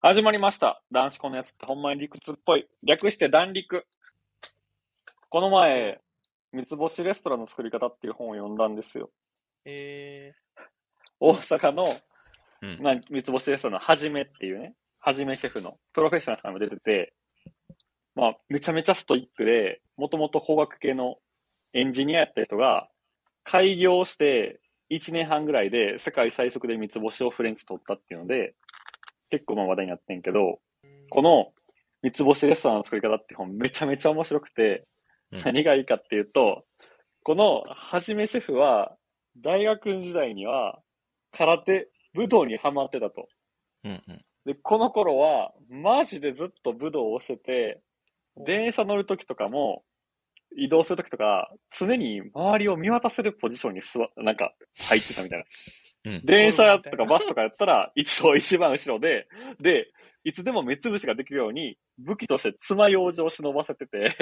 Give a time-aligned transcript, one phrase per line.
[0.00, 0.80] 始まりました。
[0.92, 2.68] 男子校のやつってほんまに理屈っぽい。
[2.84, 3.84] 略して弾陸。
[5.28, 6.00] この前、
[6.52, 9.10] 三つ星レストランの作り方っていう本を読んだんですよ。
[9.64, 10.34] え
[11.18, 11.84] 大阪の、
[12.62, 17.12] うんまあ、三つ星レストランのはじめっていうね、はじめシェフのプロフェッショナルさんも出てて、
[18.14, 21.16] まあ、めちゃめちゃストイックで、もともと工学系の
[21.72, 22.88] エンジニアやった人が、
[23.42, 24.60] 開業して
[24.92, 28.54] 1年半ぐらいで世界最速で三つ星をフレンチ取ったっていうので、
[29.30, 31.52] 結構まあ話題になってんけど、ー、この
[32.02, 34.86] 三つ星レストランの作り方って本めちゃめちゃ面白くて、
[35.30, 36.64] うん何がいいかっていうと、
[37.22, 38.96] このはじめシェフは、
[39.36, 40.80] 大学時代には
[41.32, 43.28] 空手、武道にハマってたと。
[43.84, 44.24] うんうん。
[44.46, 47.80] で、この頃は、マジでずっと武道をしてて、
[48.46, 49.84] 電車乗るときとかも、
[50.56, 54.54] 移動するときとか、常に周りを見渡せるポジションに座、なんか、
[54.88, 55.44] 入ってたみたいな。
[56.08, 56.26] うん。
[56.26, 59.28] 電車とかバスとかやったら、一応一番後ろで、
[59.60, 59.90] で、
[60.24, 64.16] いつでも目つぶしができるように、武器として爪楊枝を忍ばせてて、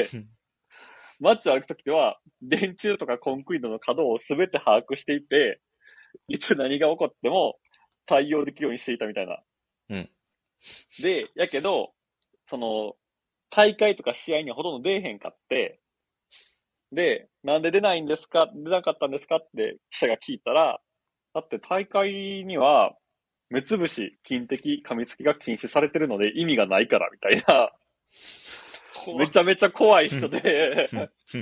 [1.21, 5.61] 街を歩くときは、電柱とかコンクリートの角をすべて把握していて、
[6.29, 7.57] いつ何が起こっても
[8.07, 9.39] 対応できるようにしていたみたいな。
[9.91, 10.11] うん。
[11.03, 11.93] で、やけど、
[12.47, 12.95] その、
[13.51, 15.81] 大会とか試合にはほとんど出えへんかって、
[16.93, 20.81] で、なんで出ないんですか出なかったんですかって記者が聞いたら、
[21.37, 22.97] だって大会には、
[23.51, 27.73] 目つぶし、金的、噛みつきが禁止されてるので意味がないから、みたいな、
[29.05, 30.89] 怖めちゃめちゃ怖い人で、
[31.35, 31.37] う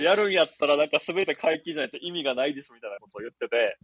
[0.00, 0.02] ん。
[0.02, 0.32] やるん。
[0.32, 0.88] やったらなん。
[0.88, 3.78] か全て解禁じゃないと意味がないでしょみたいなことを言ってて、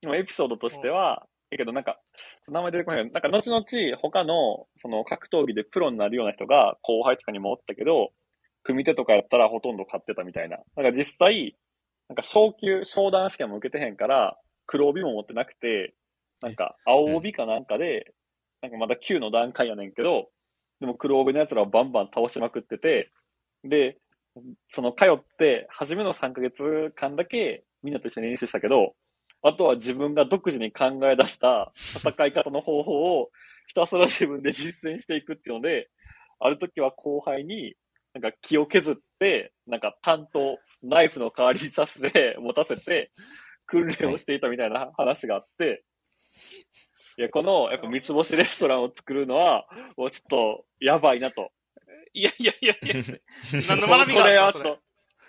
[0.00, 1.84] でもエピソードとしては、えけどなん。
[1.84, 2.00] か、
[2.48, 3.22] 名前出てこないけど、なん。
[3.22, 8.12] か後々他のその格闘技でプロになるような人が後輩とかにもおったけど、
[8.62, 9.76] 組手とかやったらほとん。
[9.76, 10.58] ど勝ってたみたいな。
[10.76, 10.86] なん。
[10.86, 11.56] か実際、
[12.10, 15.94] なんか昇級、昇段試験も受けてへんから、黒帯も持ってなくて、
[16.42, 18.12] なんか青帯かなんかで、
[18.62, 20.28] なんかまだ9の段階やねんけど、
[20.80, 23.12] でも黒帯の奴らをバンバン倒しまくってて、
[23.62, 23.96] で、
[24.66, 28.94] その通って、初めの3ヶ月間だけみんなと一緒に練習したけど、
[29.42, 33.30] あとは自分が独自に考え出した戦い方の方法を
[33.68, 35.88] ひたすら自分で実践していくっていうので、
[36.40, 37.74] ある時は後輩に
[38.14, 43.12] なんか気を削って、なんか担当、ナイフの代わりにさせて、 持たせて、
[43.66, 45.84] 訓練をしていたみたいな話があって、
[47.18, 49.66] いや、この、やっぱ三つ星レストランを作るのは、
[49.96, 51.52] もうちょっと、やばいなと。
[52.12, 52.94] いやいやいやいや、
[53.68, 54.78] 何のこ学びがれはあったの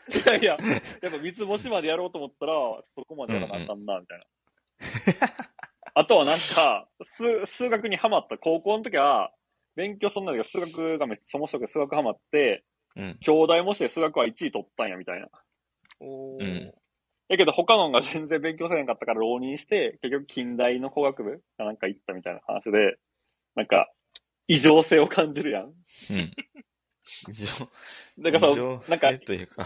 [0.10, 0.58] ちょっと、いやいや、
[1.02, 2.54] やっぱ三つ星までやろうと思ったら、
[2.84, 4.26] そこまでやらなあかんな、みたいな。
[5.94, 8.38] あとはなんか、数、数学にハマった。
[8.38, 9.32] 高校の時は、
[9.76, 12.64] 勉強そんなんだけど、数学がめっちゃ面白くて数学ハマって、
[12.96, 13.18] うん。
[13.22, 15.28] 兄弟模試で数学は1位取ったんや、みたいな。
[16.02, 16.72] うんおー
[17.32, 22.98] やけど他のが全然勉強せへんかったから浪人して、結局近代の工学部かなんか行ったみたいな話で、
[23.56, 23.90] なんか、
[24.48, 25.64] 異常性を感じるやん。
[25.64, 25.74] うん。
[27.30, 27.70] 異常。
[28.20, 28.40] だか
[28.90, 29.66] なんか性というか、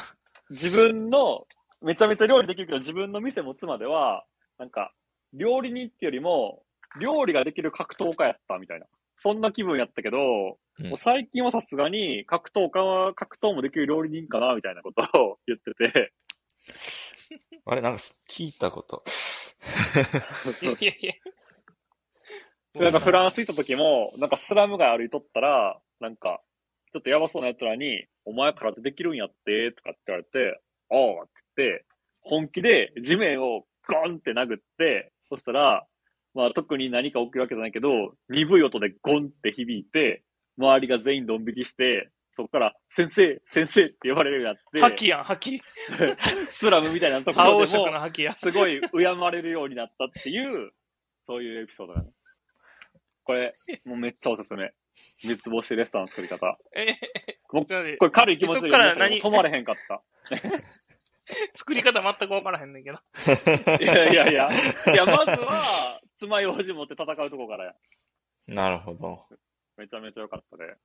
[0.52, 1.48] 自分の、
[1.82, 4.26] めちゃめちゃ料理できるけど、自分の店持つまでは、
[4.60, 4.94] なんか、
[5.34, 6.62] 料理人っていうよりも、
[7.02, 8.86] 料理ができる格闘家やったみたいな。
[9.26, 16.14] そんな気分やったけど、うんもう最近はさすがに格闘家は格闘もできる料理人かなみたいなことを 言ってて、
[17.66, 19.04] あれ、なんか聞いたこと。
[20.80, 21.06] いやい
[22.76, 22.82] や。
[22.82, 26.44] なんかフランス行った時も、なんかスラム街歩いとったら、なんか、
[26.92, 31.86] ちょっとやばそうな奴らに、お前空手できるんやって、とかって言われて、ああ、って言って、
[32.20, 35.88] 本気で地面をゴンって殴って、そしたら、
[36.36, 40.24] まあ特に何か起きるわけじゃないけど、鈍い音でゴンって響いて、
[40.58, 45.58] 周りが全員ドン引きして、そこから、先生、先生って呼ばれるようになって、覇気やん、覇気。
[46.46, 47.66] スラムみたいなところでも。
[47.66, 50.72] すごい敬われるようになったっていう、
[51.26, 52.10] そういうエピソードだね。
[53.24, 53.54] これ、
[53.86, 54.74] もうめっちゃおすすめ。
[55.18, 56.58] 三つ星レストランの作り方。
[56.76, 56.92] え
[57.52, 57.64] も
[57.98, 60.04] これ軽い気持ちで止まれへんかった。
[61.56, 62.98] 作り方全く分からへんねんけど。
[63.82, 64.50] いやいやいや。
[64.94, 67.76] いや、まずは、爪楊枝持って戦うとこからや。
[68.48, 69.26] なるほど。
[69.78, 70.76] めちゃめちゃ良かったね。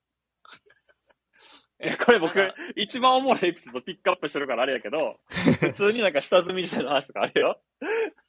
[1.79, 2.35] え、これ僕
[2.77, 7.61] 一番おもろいエピソードピックアップしてるからあれやけど、 普通になんか下積み時代の話とかあるよ。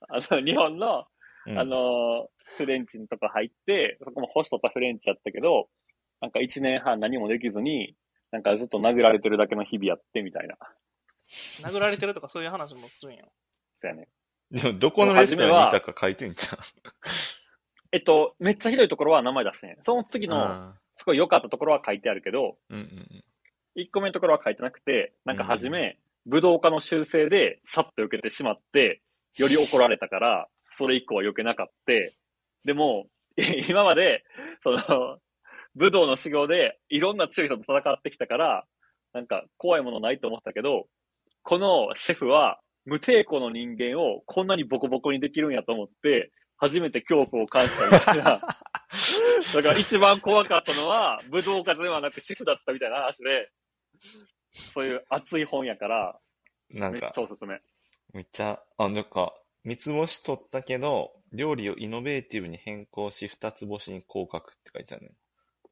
[0.07, 1.07] あの、日本の、
[1.47, 5.69] うんあの、フレンチのとこ入って、そこもホストとフレンチやったけど、
[6.21, 7.95] なんか一年半何もできずに、
[8.31, 10.57] なんかずっと殴られてるだけの日々やってみたいな。
[11.27, 13.25] 殴られてるとかそういう話もするんや。
[13.81, 14.07] そうやね。
[14.51, 16.47] でも、どこのレストランにいたか書いてんじ
[17.93, 19.77] えっと、めっちゃひどいところは名前出してん。
[19.83, 20.31] その次ゃん。
[20.31, 23.23] の、あすごい良かったところは書いてあるけど、ーうんうん
[23.77, 29.01] 1個目のところは書いてなくて、なんかはじめ、武道家の修正で、さっと受けてしまって、
[29.37, 32.13] より怒られたから、それ以降は避けなかって、
[32.65, 33.07] でも、
[33.69, 34.25] 今まで、
[34.61, 35.19] その、
[35.75, 38.65] 武道の修行でいろんな強い人と戦ってきたから、
[39.13, 40.83] なんか怖いものないと思ったけど、
[41.43, 48.41] このシェフは無抵抗の人間をこんなにボコボコにできるんやと思って、初めて恐怖を感じたみたいな。
[49.55, 53.51] だから一番怖かったのは武道家ではなくシェフだったみたいな話で、
[54.51, 56.19] そういう熱い本やから、
[56.69, 57.57] なんかちゃおすすめ。
[58.13, 65.15] めっちゃ、あ、なんか、三つ星取ったけど、料理をイノベーティブに変更し、二つ星に降格って書いてあるね。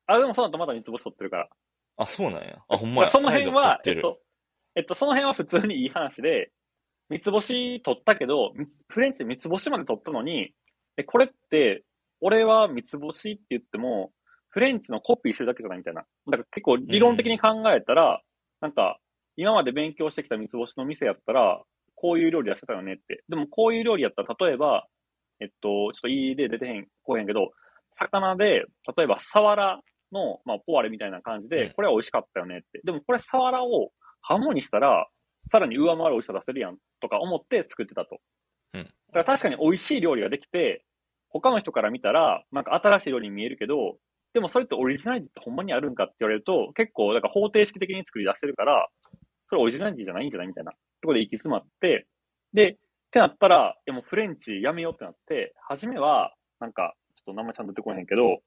[0.05, 1.49] あ、でもその後まだ三つ星取ってるから。
[1.97, 2.63] あ、そうなんや。
[2.67, 3.09] あ、ほんまや。
[3.09, 3.81] その辺は。
[3.85, 4.19] えっと、
[4.75, 6.51] えっと、その辺は普通にいい話で、
[7.09, 10.53] 三つ星取ったけど、みフレンチで三つ星まで取ったのに、
[10.97, 11.83] え、これって、
[12.21, 14.11] 俺は三つ星って言っても、
[14.49, 16.01] フレンチのコピーしてるだけじゃないみたいな。
[16.01, 18.21] だから結構理論的に考えたら、
[18.61, 18.99] なんか、
[19.35, 21.61] 今まで勉強してきた三つ星の店やったら、
[21.95, 23.23] こういう料理やってたよねって。
[23.29, 24.85] でもこういう料理やったら、例えば、
[25.39, 27.51] えっと、ちょっといい例出てへん、こうへんけど、
[27.91, 28.65] 魚で、
[28.97, 29.81] 例えば、サワラ
[30.11, 32.81] の、まあ、ポワレみたいな感じうんで、これは美味しかったよねって。
[32.83, 33.91] でもこれサワラを
[34.21, 35.07] ハモにしたら、
[35.51, 38.19] さらに上回る美味しさ出せるやん、とか思って作ってたと。
[38.73, 38.83] うん。
[38.83, 40.85] だから確かに美味しい料理ができて、
[41.29, 43.97] 他の人から見たら、なんか新しい料理に見えるけど、
[44.33, 48.87] でもそれってオリジナリティってほんまにあるんかって言われると、結構、だから方程式的に作り出してるから、
[49.49, 50.71] それオリジナリティじゃないんじゃないみたいな。
[50.71, 52.07] ところで行き詰まって、
[52.53, 52.75] で、っ
[53.11, 58.39] てなったら、でもフレンチやめようってなって、初めは、なんか、ちょっと名前ちゃんと出てこへんけど、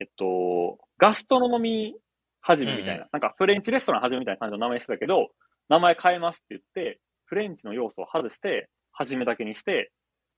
[0.00, 2.00] えっと、ガストロノミー
[2.40, 5.28] 始めみたいな、うんうなんかフレンチレストラン始めみたいな感じの名前してたけど、
[5.68, 9.90] 名前変えますって言って、フレンチの要素を外して、始めだけにして、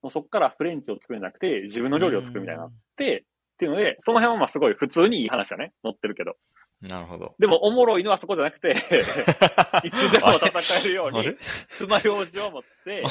[0.02, 5.72] もうそこからフレンチを作るんじゃなくて、自分の料理を作るみたいになって、っていうので、その辺はまあすごい普通にいい話だね。
[5.82, 6.36] 載ってるけど。
[6.80, 7.34] なるほど。
[7.40, 8.70] でもおもろいのはそこじゃなくて、
[9.84, 11.34] いつでも戦えるように
[11.70, 13.02] 爪楊枝を持って、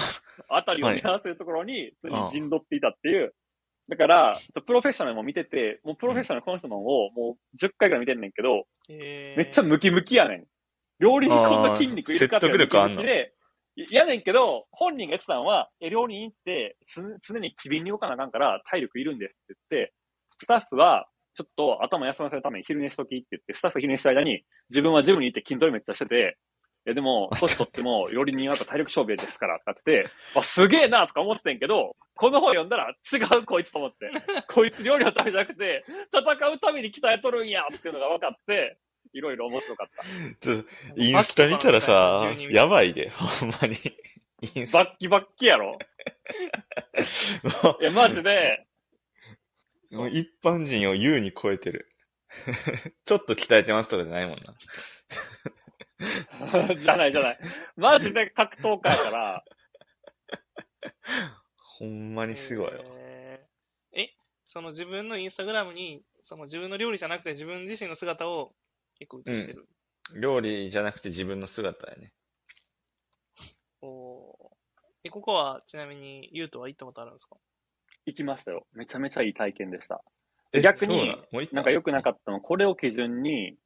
[0.47, 3.33] あたりを見合わせるところに、普通に陣取っていたっていう。
[3.89, 10.45] だから、ちょっとプロフェッショナルも見てて、もうプロフェッショナルこの人のをもう10回ぐらい見てんねんけど、えーめっちゃムキムキやねん。
[10.99, 13.01] 料理にこんな筋肉いるかっていうあー説得力あんの？
[13.03, 13.25] ムキム
[13.75, 19.93] キで、いやねんけど、本人が言ってたのは、え料理人ってつ常に機敏に動かなあかんから体力いるんですって言って、
[20.39, 24.41] スタッフは、ちょっと頭休ませるために昼寝しときって言って、スタッフ昼寝した間に、
[24.71, 26.37] 自分はジムに行って筋トレめっちゃしてて、
[26.87, 34.09] いやでも、年取っても料理人はやっぱ体力勝負ですからってなってて、あ、すげえなとか思ってたんやけど、この本読んだら違うこいつと思って。
[34.47, 38.79] こいつ料理のためじゃなくて、戦うために鍛えとるんやっていうのが分かって、
[39.13, 40.03] いろいろ面白かった。
[40.39, 43.77] ちょっとインスタ見たらさやばいで、ほんまに。
[44.55, 45.77] インスタ、バッキバッキやろ
[47.81, 48.67] いや、マジで、
[49.91, 51.89] もう一般人を優に超えてる。
[53.05, 54.53] ちょっと鍛えてますとかじゃないもんな。
[56.75, 57.39] じゃないじゃない。
[57.75, 59.43] マジで格闘家やから、
[61.57, 62.81] ほんまにすごいわ。
[62.83, 64.09] えーえ、
[64.43, 68.53] その自分のインスタグラムに、その自分の料理じゃなくて自分自身の姿を
[68.97, 69.67] 結構映してる。
[70.19, 72.13] 料理じゃなくて自分の姿やね。
[73.81, 74.33] おー
[75.03, 77.37] え、ここはちなみに、ゆうとは行ったことあるんですか？
[78.05, 78.65] 行きましたよ。
[78.73, 80.01] めちゃめちゃいい体験でした。
[80.53, 81.15] え逆に
[81.51, 82.37] なんか良くなかったの？
[82.37, 83.57] は、これを基準に、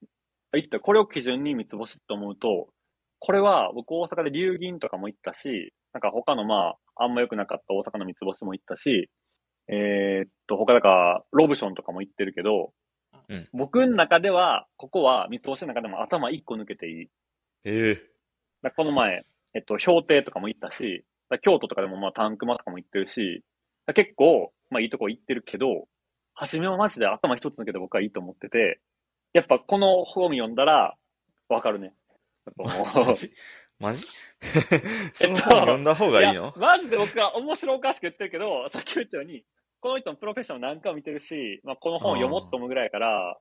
[0.52, 2.68] あ言ったこれを基準に三つ星と思うと、
[3.20, 9.10] これは僕大阪で龍銀とかも行ったし、なんか他のまあ、あんま良くなかった大阪の三つ星も行ったし、
[9.68, 12.74] えーっと、他だから、ロブションとかも行ってるけど、
[13.30, 13.48] うん。
[13.54, 17.10] 僕の中では、ここは三つ星の中でも頭一個抜けていい。
[17.64, 17.96] ええ。
[17.96, 18.04] だか
[18.64, 21.06] らこの前、えっと、氷亭とかも行ったし、
[21.42, 23.44] 京都とかでもまあタンクマとかも行ってるし、
[23.96, 25.88] 結構、まあいいとこ行ってるけど、
[26.34, 28.80] 初めはマジで頭一つ抜けて僕はいいと思ってて、
[29.34, 30.96] やっぱこの本読んだら、
[31.50, 31.94] わかるね。
[32.58, 33.30] マジ？
[33.80, 34.06] マジ？
[35.14, 36.46] その本読んだ方がいいの？
[36.46, 39.44] やマジで僕は面白おかしく言ってるけど、さっき言ったように、
[39.82, 43.38] この人のプロフェッショナル何回も見てるし、まあ、この本読もうと思うぐらいやから、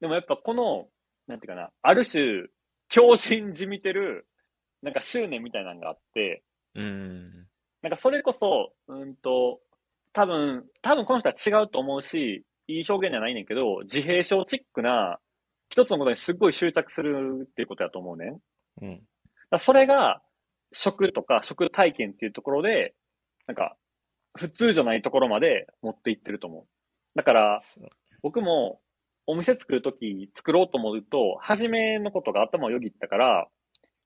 [0.00, 0.88] でもやっぱこの、
[1.28, 2.48] なんていうかな、ある種、
[2.88, 4.26] 強心じみてる、
[4.82, 6.42] なんか執念みたいなのがあって、
[6.74, 7.46] うーん。
[7.82, 9.60] なんかそれこそ、うんと、
[10.12, 15.18] 多分、多分この人は違うと思うし、いい表現じゃないねんけど、自閉症チックな、
[15.68, 18.40] 一つのことにすっごい執着するっていうことだと思うねん。
[18.82, 19.02] うん。
[19.50, 20.22] だそれが、
[20.72, 22.94] 食とか食体験っていうところで、
[23.46, 23.76] なんか、
[24.34, 26.64] 普通じゃないところまで持っていってると思う。
[27.14, 27.60] だから、
[28.22, 28.80] 僕も、
[29.26, 33.48] お店作るとき、作ろうと思うと、初めのことが頭をよぎったから、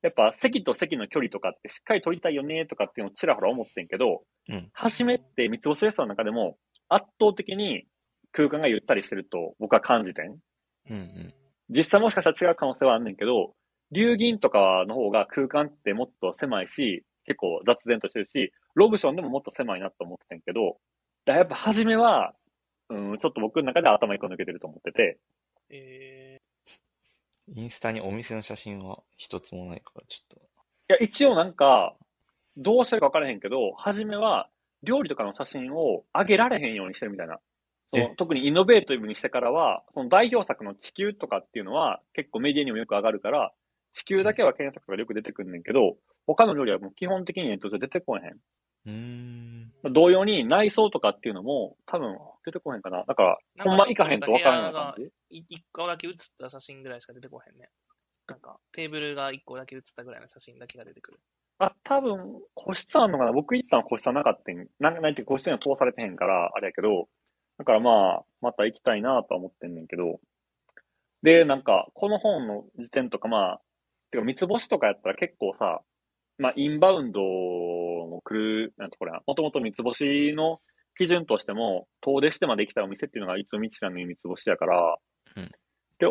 [0.02, 6.56] やっぱ席と席の距離とかってしっかり取りたいよねとかっていうのをちらほら思ってんけど、うん初めって三つ星レストランの中でも
[6.88, 7.86] 圧倒的に
[8.30, 10.26] 空間がゆったりしてると僕は感じてん。
[10.26, 10.38] うん
[10.90, 11.34] うん。
[11.70, 13.54] 実際もしかしたら違う可能性はあんねんけど、
[13.90, 20.76] 流銀とかの方が空間ってもっと狭いし、結構雑然としてるし、ロブションでももっと狭いなと思ってたんやけど、
[21.26, 22.34] やっぱ初めは、
[22.88, 25.18] うん、ちょっと僕の中で頭一個抜けてると思ってて、
[25.70, 26.38] え
[27.54, 30.42] インスタにお店の写真は一つもないから、ちょっ
[30.88, 31.96] いや、一応なんか、
[32.56, 34.48] どうしてるか分からへんけど、初めは
[34.82, 37.40] 料理とかの写真を上げられへんようにしてるみたいな。
[37.92, 38.14] そのえ？
[38.16, 43.52] 特にイノベーティブにしてからは、その代表作の地球とかっていうのは結構メディアにもよく上がるから、
[43.92, 48.36] 地球だけは検索がよく出てくるねんけど、他の料理はもう基本的にネット上出てこへん。
[48.86, 48.90] と。
[48.90, 49.92] うーん。
[49.92, 53.04] 同様に内装とかっていうのも多分出てこへんかな。
[53.06, 55.10] だから、ほんま行かへんと分からな感じ？
[55.30, 57.68] 一個だけ写った写真ぐらいしか出てこへんね。
[58.28, 61.20] なんか、テーブルが一個だけ写ったぐらいの写真だけが出てくる。
[61.58, 64.66] あ、多分、個室あんのかな僕行ったの個室はなかったん。
[64.80, 67.08] なんないっていうか個室には通されてへんから、あれやけど、
[67.58, 70.20] だからまあ、また行きたいなとは思ってんねんけど、
[71.22, 73.60] で、なんか、この本の時点とかまあ、
[74.10, 75.82] てか三つ星とかやったら結構さ、
[76.38, 77.20] まあ、インバウンド
[78.06, 80.60] も来る、なんてこれな、もともと三つ星の
[80.96, 84.96] 基準としても、遠出してまで行きたいお店っていうのがいつもミシュランの三つ星やから、
[85.36, 85.48] うんっ
[85.98, 86.06] て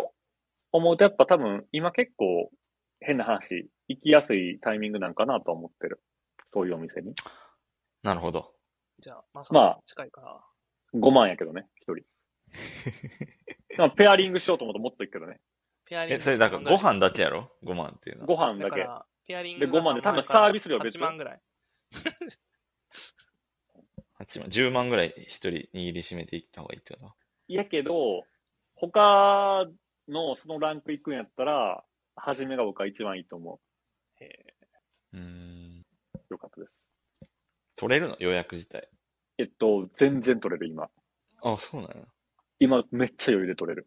[0.72, 2.50] 思うとやっぱ多分、今結構、
[3.00, 6.02] 変な話、行きやすいタイミングなんかなとは思ってる。
[6.52, 7.14] そういうお店に。
[8.04, 8.52] なるほど。
[9.00, 10.42] じゃあ、まあか近いから。
[11.00, 12.06] 5万やけどね、一人。
[13.78, 15.40] まあペアリングしようと思うともっといくけどね。
[15.88, 18.28] え、ペアリングそれだからご飯だけやろ ?5 万っていうのは。
[18.28, 18.82] ご飯だけ。
[18.82, 21.42] だペアリンでグが5万で多分3からサービス料別8万ぐらい。
[24.20, 24.50] 8万。
[24.50, 27.14] 10万ぐらい一人握りしめていった方がいいってこと？
[27.48, 28.24] やけど、
[28.76, 29.66] 他
[30.08, 31.84] のそのランク行くんやったら、
[32.16, 33.60] 初めが僕は一番いいと思
[34.22, 34.54] へ
[35.14, 35.82] うーん。
[35.82, 35.86] う。
[36.30, 36.74] よかったです。
[37.76, 38.16] 取れるの？
[38.20, 38.88] 予約自体？
[39.38, 40.90] えっと、全然取れる、今。
[41.44, 42.06] あ、そうなんや。
[42.60, 43.86] 今、めっちゃ余裕で取れる。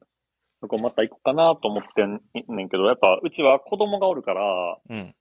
[0.61, 2.21] そこまた行こうかなと思ってん
[2.55, 5.15] ねんけど、やっぱ、うちは子供がおるから、うん。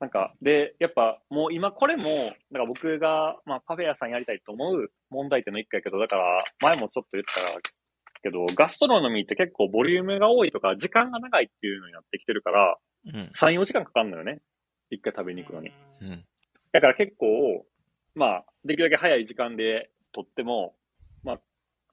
[0.00, 7.60] なんか、で、やっぱ、もう今これも、なんか僕が、まあ、パフェ屋さんやりたいと思う問題点の一個やけど、だから、前もちょっと言った
[8.22, 13.12] けど、ガストロノミーって結構ボリュームが多いとか、時間が長いっていうのになってきてるから、うん。
[13.34, 14.40] 3、4時間かかるのよね。
[14.90, 15.70] 一回食べに行くのに。
[16.00, 16.24] うんうん。
[16.72, 17.66] だから結構、
[18.14, 20.74] まあ、できるだけ早い時間で取っても、
[21.22, 21.40] まあ、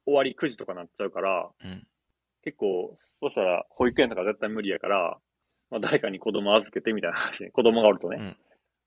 [0.06, 1.88] 終わり9時とかなっちゃうから、うん。
[2.44, 5.18] 結構、そしたら保育園とか絶対無理やから、
[5.70, 7.50] まあ誰かに子供預けてみたいな話ね。
[7.54, 8.38] 子供がおるとね、うん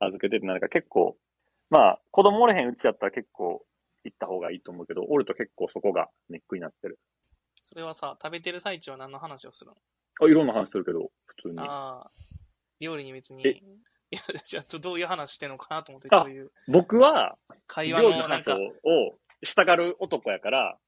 [0.03, 1.17] 預けてってなるから結構、
[1.69, 3.63] まあ、子供おれへんうちやったら結構
[4.03, 6.99] 行った方がいいと思うけど、おると結構そこがネックになってる。
[7.61, 9.77] それはさ、食べてる最中は何の話をするの？
[10.23, 11.61] あ、いろんな話するけど、普通に。
[11.61, 12.11] ああ、
[12.81, 13.47] 料理に別に。
[13.47, 13.51] え？
[14.13, 20.79] いや、じゃあ、どういう話してんのかなと思って、ういう僕は、会話ののなんを、をしたがる男やから、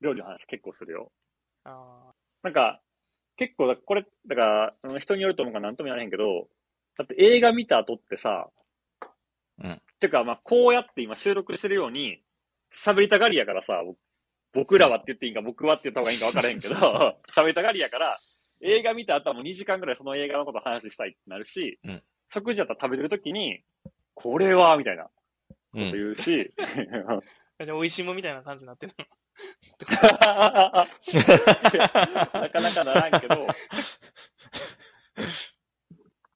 [0.00, 1.12] 料理の話結構するよ。
[1.62, 2.10] あ
[2.42, 2.82] なんか、
[3.36, 6.48] 結構だ、これ、だから、うん人によると思うから何とも言われへんけど、
[6.96, 8.48] だって映画見た後ってさ、
[9.62, 12.20] うんてか、まあ、こうやって今収録してるように、
[12.72, 13.98] 喋りたがりやからさ、僕
[14.52, 16.74] 僕らはって言っていいんか、僕はって言った方がいいんか分からへんけど、
[17.28, 18.16] 喋りたがりやから、
[18.62, 23.62] 映画見た後はもう2時間ぐらいその映画のこと話したいってなるし、うん食事だったら食べてる時に、
[24.14, 25.10] これは、みたいなこ
[25.74, 25.90] うん。
[25.90, 26.50] と言うし、
[27.58, 27.64] あ。
[27.64, 29.04] じゃあ、美味しいもんみたいな感じになってるの？
[32.32, 33.46] なかなかならんけど、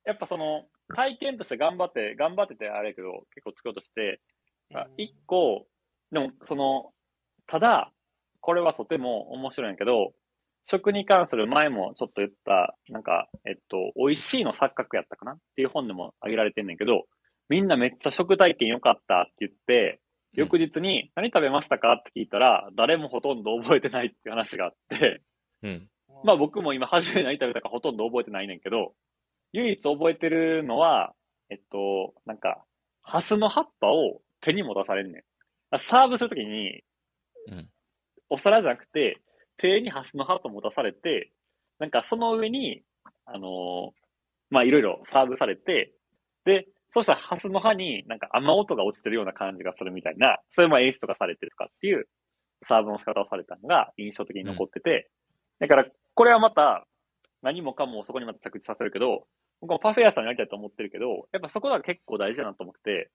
[0.04, 0.64] やっぱその、
[0.94, 4.20] 体験として頑張って、頑張っててあれやけど、結構作ろうとして、
[4.74, 5.66] あ一個、
[6.10, 6.92] でもその、
[7.46, 7.92] ただ、
[8.40, 10.12] これはとても面白いんやけど、
[10.66, 15.32] 食に関する前もちょっと言った、なんか、えっと、美味しいの錯覚やったかな？
[15.32, 17.04] っていう本でも挙げられてんねんけど、
[17.48, 20.00] みんなめっちゃ食体験良かったって言って、
[20.34, 21.94] 翌日に何食べましたか？
[21.94, 25.22] って聞いたら、誰もほとんど覚えてないっていう話があって、
[25.62, 25.88] うん。
[26.24, 28.94] まあ僕も今初めて何食べたかほとんど覚えてないねんけど、
[29.52, 31.14] 唯一覚えてるのは、
[31.50, 32.64] えっと、なんか、
[33.02, 35.24] ハスの葉っぱを手に持たされんね
[35.74, 35.78] ん。
[35.78, 36.82] サーブするときに、
[37.50, 37.68] うん。
[38.28, 39.20] お皿じゃなくて、
[39.56, 41.32] 手にハスの葉っぱ持たされて、
[41.78, 42.82] なんかその上に、
[43.24, 43.90] あのー
[44.50, 45.92] まあいろいろサーブされて、
[46.44, 52.08] で、そしたらハスの葉になんか雨音が落ちてるような感じがするみたいな、それも演出とかされてるとかっていう
[52.66, 55.10] サーブの仕方をされたのが印象的に残ってて、
[55.60, 56.86] だからこれはまた
[57.42, 59.26] 何もかもそこにまた着地させるけど、
[59.60, 63.10] 僕もパフェ屋さんになりたいと思ってるけど、やっぱそこが結構大事だなと思ってて、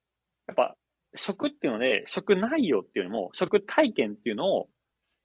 [0.47, 0.75] やっぱ
[1.15, 4.67] 食っていうので、食内容っていうよりも、食体験っていうのを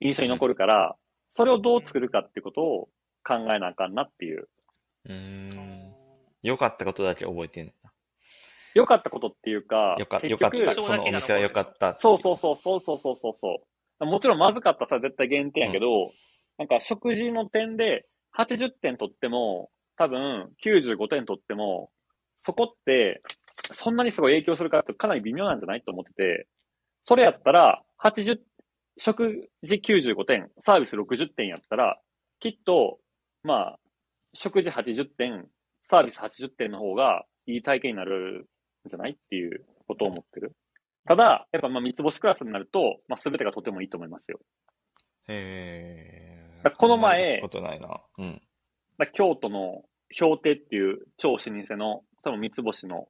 [0.01, 0.97] 印象に残るから、
[1.35, 2.89] それをどう作るかっていうことを
[3.25, 4.49] 考えなあかんなっていう。
[5.07, 5.95] うーん。
[6.43, 7.78] 良かったことだけ覚えてんねんな。
[8.75, 12.19] 良かったことっていうか、よかった、そのお店は良かったっうそう。
[12.21, 13.35] そう、そうそうそうそう。
[13.37, 13.65] そ
[14.01, 14.07] う。
[14.07, 16.11] もちろんまずかったさ、絶対減点やけど、うん、
[16.59, 18.07] なんか食事の点で
[18.37, 21.91] 80点取っても、多分95点取っても、
[22.43, 23.21] そこって、
[23.73, 26.47] そんなにすごい影響するかってかなり微妙なんじゃないと思ってて、
[27.05, 28.39] それやったら、80、
[28.97, 31.99] 食事95点、サービス60点やったら、
[32.41, 32.99] きっと、
[33.43, 33.79] まあ、
[34.35, 35.47] 食事80点、
[35.83, 38.49] サービス80点の方がいい体験になる
[38.89, 40.53] じゃないっていうことを思ってる。
[41.07, 44.41] ただ、やっぱまあ三つ星クラスになると、まあ全てがとてもいいと思いますよ。
[45.29, 48.01] へだこの前ことないな。
[48.19, 48.43] うん。
[48.99, 49.83] だ京都の
[50.19, 53.09] 氷亭っていう超老舗の、その三つ星の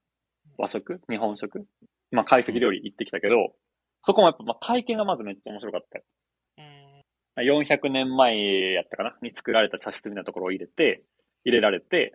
[0.56, 1.00] 和食？
[1.08, 1.66] 日本食？
[2.10, 3.54] まあ、懐石料理行ってきたけど、
[4.02, 6.04] そこもやっぱ、まあ、体験がまずめっちゃ面白かったよ。
[6.58, 7.44] うん。
[7.44, 9.16] 400年前やったかな？
[9.22, 11.04] に作られた茶室みたいなところを入れて、
[11.44, 12.14] 入れられて、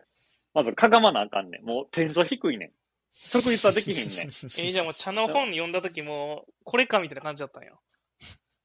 [0.54, 1.66] まずかがまなあかんねん。
[1.66, 2.74] もうテンション低いね
[3.14, 3.42] ん。
[3.42, 7.72] 食事はできひんね えーじゃあもう茶の本読んだ時も、これかみたいな感じだったんや。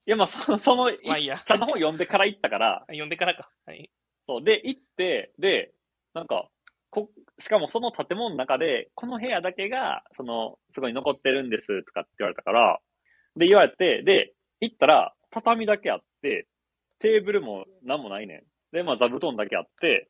[0.08, 3.50] や、まあ、その、 その、まあいいや茶の本読んでから行ったから、あ 読んでからか。
[3.66, 3.90] はい。
[4.26, 4.42] そう。
[4.42, 5.72] で、行って、で、
[6.14, 6.50] なんか、
[6.90, 12.80] こ、しかもその建物の中で、この部屋だけが、その、すごい残ってるんです、とかって言われたから、
[13.36, 16.48] で、言われて、で、行ったら、畳だけあって、
[16.98, 18.44] テーブルも何もないねん。
[18.72, 20.08] で、まあ、座布団だけあって、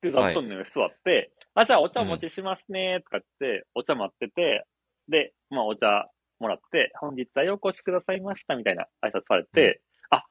[0.00, 4.66] で、座布団の上座って、あ、じゃあお茶お持ちしますね、とかって、お茶待ってて、
[5.08, 9.80] で、まあ、お茶もらって、本日はようお越しくださいました、みたいな挨拶されて、
[10.10, 10.24] あ、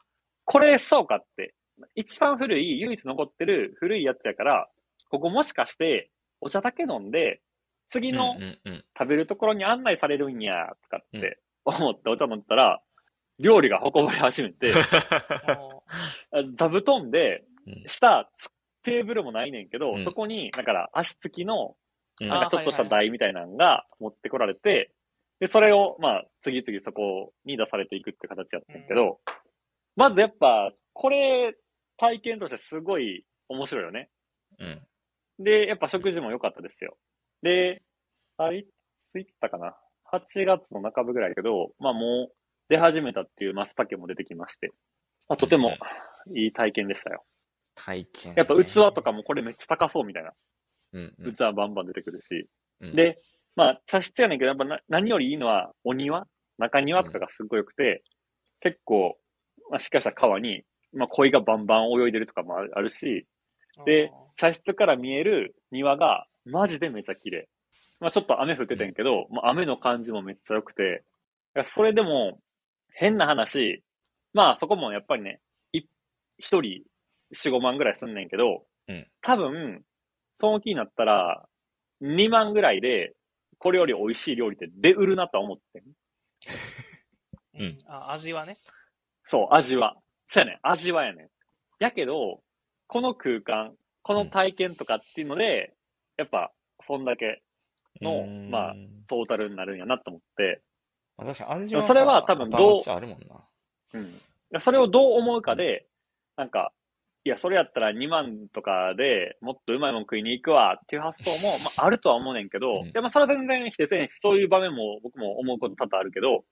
[0.46, 1.54] これそうかって、
[1.96, 4.68] 一番古い、唯一残ってる古いやつやから、
[5.10, 6.10] ここもしかして、
[6.40, 7.42] お茶だけ飲んで、
[7.90, 8.84] 次のうんうんうん。
[8.98, 12.82] 食べるところに案内されるんや、とかって思ってお茶飲んだら、
[13.38, 14.74] 料理が運ばれ始めて、
[15.58, 15.84] も
[16.56, 18.50] 座布団でうん、下、つ
[18.84, 21.76] テーブルもないねんけど、うんそこに、だから足つきの、
[22.22, 24.92] うんなんかちょっとした台みたいなのが持ってこられて、
[25.40, 29.20] で、それを、まあ、次々そこに出されていくって形やったんやけど、
[29.96, 31.56] まずやっぱ、これ、
[31.98, 34.10] 体験としてすごい面白いよね。
[34.60, 35.44] うん。
[35.44, 36.96] で、やっぱ食事も良かったですよ。
[37.42, 37.82] で、
[38.38, 38.68] あい
[39.12, 39.76] ついったかな
[40.14, 42.34] ?8 月の中部ぐらいやけど、まあもう
[42.70, 44.72] 出始めたっていうマスタケも出てきまして、
[45.28, 45.76] まあ、とても
[46.36, 47.24] いい体験でしたよ。
[47.86, 50.32] 体験、やっぱ器とかもこれめっちゃ高そうみたいな。
[50.94, 51.34] うんうん。
[51.34, 52.48] 器バンバン出てくるし。
[52.82, 53.18] うん、で、
[53.56, 58.04] まあ茶室やねんけど、やっぱな何よりいいのはお庭中庭とかがすっごい良くて、
[58.60, 59.18] 結構、
[59.72, 60.64] まあ、しっかりした川に、
[60.94, 63.26] まあ鯉がバンバン泳いでるとかもあるあるし、
[63.82, 67.50] うで、茶室から見える庭がマジでめっちゃ綺麗。
[68.00, 71.04] まあちょっと雨降っててんけど、まあ雨の感じもめっちゃ良くて、
[71.56, 72.40] いやそれでも
[72.94, 73.84] 変な話、
[74.34, 75.40] まあそこもやっぱりね、
[75.74, 75.82] い
[76.38, 76.84] 一人
[77.34, 79.84] 四五万ぐらいすんねんけど、うん多分、
[80.40, 81.46] その気になったら、
[82.02, 83.14] 2万ぐらいで、
[83.60, 85.84] これより美味しい料理って出うるなとは思ってん。
[87.54, 88.58] うんうんあ、味はね。
[89.24, 89.96] そう、味は。
[90.28, 91.30] そうやねん、味はやねん。
[91.80, 92.42] やけど、
[92.88, 95.74] この空間、この体験とかっていうので、
[96.18, 96.52] やっぱ、
[96.88, 97.44] そんだけ
[98.02, 98.76] のうんまあ
[99.08, 100.62] トータルになるんやなと思って、
[101.18, 103.48] まあ、確かに味はさそれは多分どうんな。
[103.94, 104.60] うん。
[104.60, 105.86] それをどう思うかで、
[106.36, 106.74] なんか、
[107.24, 116.44] いや、それやったら2万とかでもっとうまいもん食いに行くわっていう発想も、 まあ、あるとは思うねんけど、うんいや、まあ、それは全然否定せんし、そういう場面も僕も思うこと多々あるけど、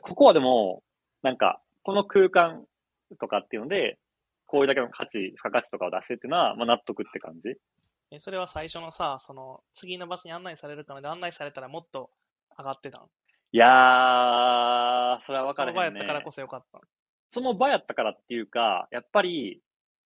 [0.00, 0.82] ここはでも、
[1.22, 2.64] なんか、この空間
[3.18, 3.98] とかっていうので、
[4.46, 7.56] こういうだけの価値、付加価値とかを出してっていうのは、まあ、納得って感じ。
[8.12, 12.10] え、それは最初のさ、その、次の場所に案内されるからで案内されたらもっと
[12.58, 13.04] 上がってたん？
[13.54, 15.72] いやー、それは分そかるね。
[15.72, 16.80] の場やったからこそよかった。
[17.32, 19.60] その場やったからっていうか、やっぱり、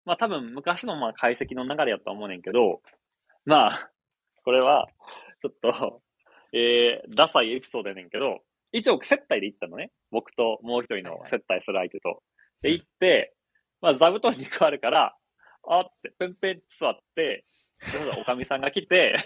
[0.07, 2.81] まあ多分昔のまあ解析の流れやとは思うねんけど、
[3.45, 3.91] まあ、
[4.45, 4.87] これは、
[5.43, 6.03] ちょっと、
[6.53, 8.41] えー、ダサいエピソードやねんけど、
[8.73, 9.91] 一応接待で行ったのね。
[10.11, 12.23] 僕ともう一人の接待する相手と。
[12.63, 13.35] で、行って、
[13.81, 15.17] まあ座布団に変わるから、
[15.69, 17.45] あって、ペンペン座って、
[18.21, 19.17] おかみさんが来て、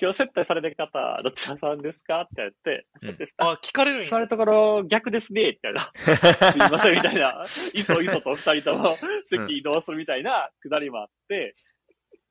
[0.00, 2.22] 今日接待される方、どちらさんですか？
[2.22, 4.08] って言われて、うん あ、聞かれるんや。
[4.08, 5.80] 座るところ逆ですね、みたいな。
[5.80, 7.42] すいません、みたいな。
[7.74, 11.54] いそいそと二人とも席移動するみたいなくだりもあって、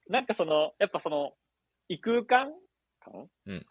[0.07, 1.33] なんかその、やっぱその、
[1.87, 2.51] 異空間
[2.99, 3.65] 感うん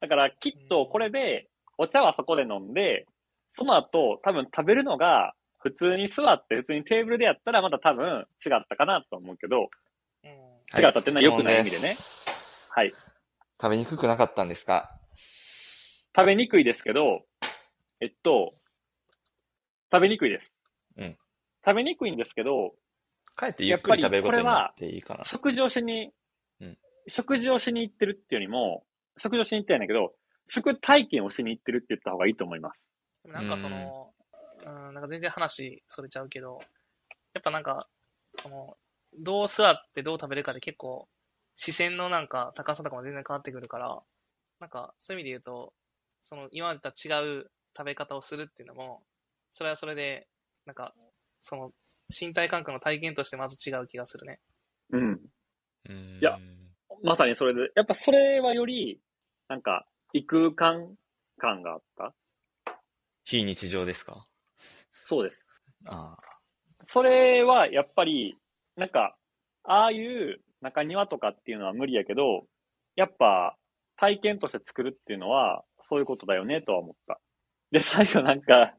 [0.00, 1.48] だからきっとこれで、
[1.78, 3.06] お茶はそこで飲んで、
[3.52, 9.70] その後多分食べるのが普通に座って普通にテーブルでやったらまた多分違ったかなと思うけど、
[10.24, 10.44] うん
[10.76, 11.94] 違ったっていうのは良くない意味でね。
[12.76, 12.92] はい。
[13.62, 14.90] 食べにくくなかったんですか？
[16.16, 17.22] 食べにくいですけど、
[18.00, 18.54] えっと、
[19.92, 20.52] 食べにくいです。
[20.96, 21.16] うん
[21.64, 22.74] 食べにくいんですけど、
[23.38, 25.24] 帰ってゆっくり食べることになっていいかな。
[25.24, 26.10] 食事をしに、
[26.60, 28.84] うん食事をしに行ってるっていうよりも、
[29.18, 30.12] 食事をしに行ってるんだけど、
[30.48, 32.80] 食体験をしに行ってるって言った方がいいと思います。
[33.22, 34.10] でもなんかその、
[34.66, 36.58] うん、なんか全然話それちゃうけど、
[37.34, 37.86] やっぱなんか、
[38.34, 38.76] その、
[39.18, 41.08] どう座ってどう食べるかで結構、
[41.54, 44.02] 視線のなんか高さとかも全然変わってくるから、
[44.60, 45.72] なんかそういう意味で言うと、
[46.22, 49.02] その今までとは違う食べ方をするっていうのも、
[49.52, 50.26] それはそれで
[50.66, 50.94] なんか、
[51.40, 51.72] その、
[52.08, 54.40] 身体感覚の体験としてまず違う気がするね。
[54.90, 55.20] うん。
[55.88, 56.38] うんいや
[57.02, 59.00] まさにそれで、やっぱそれはより、
[59.48, 60.96] なんか、異空間
[61.38, 62.14] 感があった？
[63.24, 64.26] 非日常ですか？
[65.04, 65.44] そうです。
[65.88, 66.16] あ
[66.86, 68.38] それはやっぱり、
[68.76, 69.16] なんか、
[69.64, 72.46] ああいう中庭とかっていうのは無理やけど、
[72.96, 73.56] やっぱ
[73.96, 77.20] 体験として作るっていうのは、そういうことだよねとは思った。
[77.70, 78.74] で、最後なんか、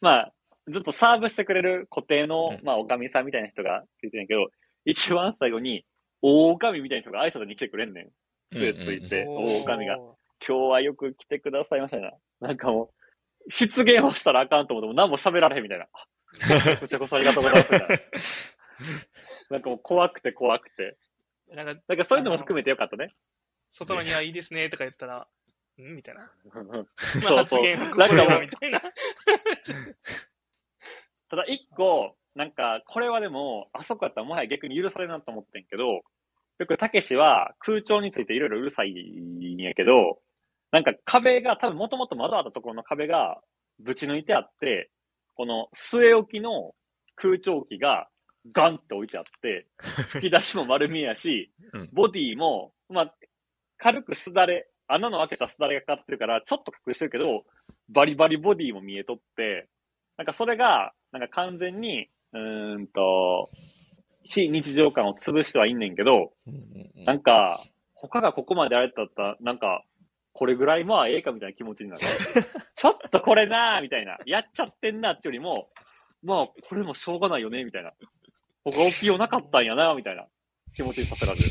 [0.00, 0.32] まあ、
[0.68, 4.46] ずっとサーブしてくれる固定の、うんまあ、おかみさんみたいな人がついてんやけど、
[4.84, 5.84] 一番最後に、
[6.22, 8.08] 大おかみみたいな人が挨拶に来てくれんねん。
[8.52, 9.96] 杖ついて、お大おかみが。
[9.96, 9.98] ー
[10.46, 12.12] 今日はよく来てくださいましたな。
[12.40, 15.86] なんかもう、失言をしたらあかんと思っても何も喋られへんみたいな。
[15.86, 18.58] あこちらこそありがとうございます。
[19.50, 20.96] なんかもう怖くて怖くて。
[21.54, 23.08] なんか、なんかそういうのも含めてよかったね。
[23.70, 25.26] 外の庭いいですねとか言ったら、
[25.82, 25.96] ん？
[25.96, 26.30] みたいな。
[26.96, 27.62] そうそう。
[27.62, 28.06] 言なんかも
[28.38, 28.80] うみたいな。
[31.28, 36.02] ただ一個、なんか、これはでも、あそこやったらもはや逆に許されるなと思ってんけど、
[36.58, 40.20] よくたけしは空調についていろいろうるさいんやけど、
[40.70, 43.40] なんか壁が、多分もともと窓あったところの壁が
[43.78, 44.90] ぶち抜いてあって、
[45.34, 46.72] この据え置きの
[47.14, 48.08] 空調機が
[48.52, 53.14] ガンって置いてあって、 吹き出しも丸見えやしうん、ボディも、まあ、
[53.78, 57.44] 軽くすだれ、穴の開けたすだれがかかってるから、ちょっと隠してるけど、
[57.88, 59.68] バリバリボディも見えとって、
[60.16, 63.50] なんかそれが、なんか完全に、うーんと、
[64.22, 66.32] 非日常感を潰してはいんねんけど、
[67.04, 67.60] なんか、
[67.94, 69.84] 他がここまであれだったら、なんか、
[70.32, 72.02] これぐらいまあええかみたいな気持ちになる。
[72.76, 74.18] ちょっとこれなーみたいな。
[74.26, 75.70] やっちゃってんなってよりも、
[76.22, 77.94] まあ、これもしょうがないよねみたいな。
[78.72, 80.26] 他起きようなかったんやなみたいな
[80.74, 81.44] 気持ちにさせられる。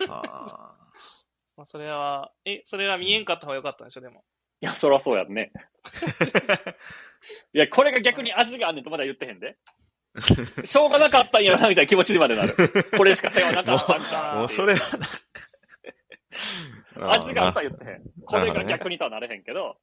[0.00, 0.76] う んあ
[1.56, 4.24] まあ、それは、え、それは見えんかった方がよかったんでしょ、でも。
[4.60, 5.52] いや、そらそうやんね。
[7.52, 9.56] いや、これが逆に味があんねんとまだ言ってへんで。
[10.64, 12.54] しょうがなかったんやなみたいな気持ちにまでなる。
[12.96, 14.34] これしか手はなかったんーか。
[14.36, 15.08] もうそれはな。
[17.10, 18.02] 味があったら言ってへん。
[18.24, 19.78] これが逆にとはなれへんけど、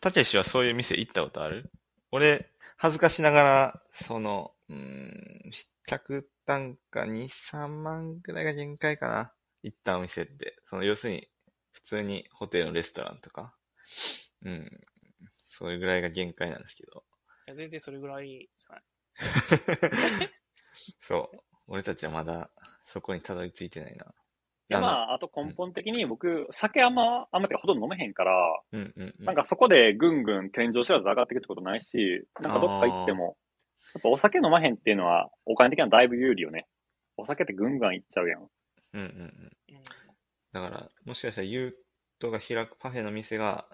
[0.00, 1.70] たけしはそういう店行ったことある？
[2.14, 5.50] 俺、恥ずかしながら、その、うーん、
[5.86, 9.32] 客単価2、3万ぐらいが限界かな。
[9.62, 10.58] 行ったお店って。
[10.66, 11.28] その、要するに、
[11.70, 13.54] 普通にホテルのレストランとか。
[14.44, 14.70] うん。
[15.48, 17.02] それぐらいが限界なんですけど。
[17.46, 18.82] いや全然それぐらいじゃない。
[21.00, 21.38] そう。
[21.66, 22.50] 俺たちはまだ、
[22.84, 24.14] そこにたどり着いてないな。
[24.70, 28.32] いやまあ、あと根本的に僕、酒あんま、あんまてかほとんど飲めへんから、
[28.72, 29.24] うんうん、うん。
[29.24, 33.36] なんかそこでぐんぐん天井知らず上がっていくってことないし、なんかどっか行っても、
[33.94, 36.66] やっぱお酒飲まへんっていうのは、お金的にはだいぶ有利よね。
[37.16, 38.40] お酒ってぐんぐんいっちゃうやん。
[38.40, 38.48] うん
[38.94, 39.06] うんうん。
[39.08, 39.52] うん
[40.52, 41.72] だから、もしかしたら、ユー
[42.18, 43.66] トが開くパフェの店が、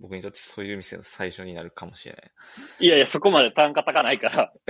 [0.00, 2.32] 僕にとってそういう店の最初になるかもしれない。
[2.80, 4.52] いやいや、そこまで単価高ないから。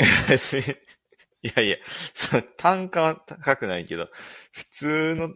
[1.42, 1.76] いやいや、
[2.12, 4.10] その単価は高くないけど、
[4.52, 5.34] 普通の、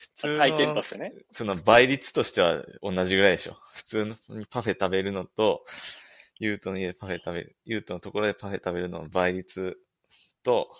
[0.00, 1.12] 普通体験との、してね。
[1.30, 3.56] その倍率としては同じぐらいでしょ。
[3.74, 4.16] 普通の
[4.50, 5.64] パフェ食べるのと、
[6.38, 9.78] ユートの家でパフェ食べる、ユートのところでパフェ食べるのの倍率
[10.42, 10.72] と、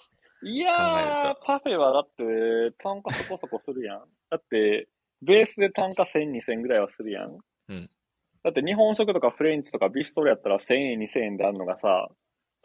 [0.43, 4.05] いやーる、パフェはだって、単価そこそこするやん。
[4.31, 4.89] だって、
[5.21, 7.37] ベースで単価1000、2000ぐらいはするやん。
[7.69, 7.91] うん
[8.43, 12.09] だって日本食とかフレンチとかビストロやったら1000円、2000円であるのがさ、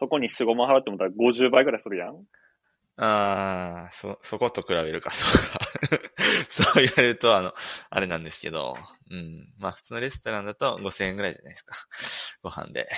[0.00, 2.24] そこに4、5万払ってもたら50倍ぐらいするやん。
[2.98, 5.66] ああ、そ、そこと比べるか、 そうか。
[6.48, 7.54] そう言われると、あの、
[7.90, 8.76] あれなんですけど、
[9.10, 9.52] うん。
[9.58, 11.76] まあ、普通のレストランだと5000円ぐらいじゃないですか。
[12.42, 12.88] ご飯で。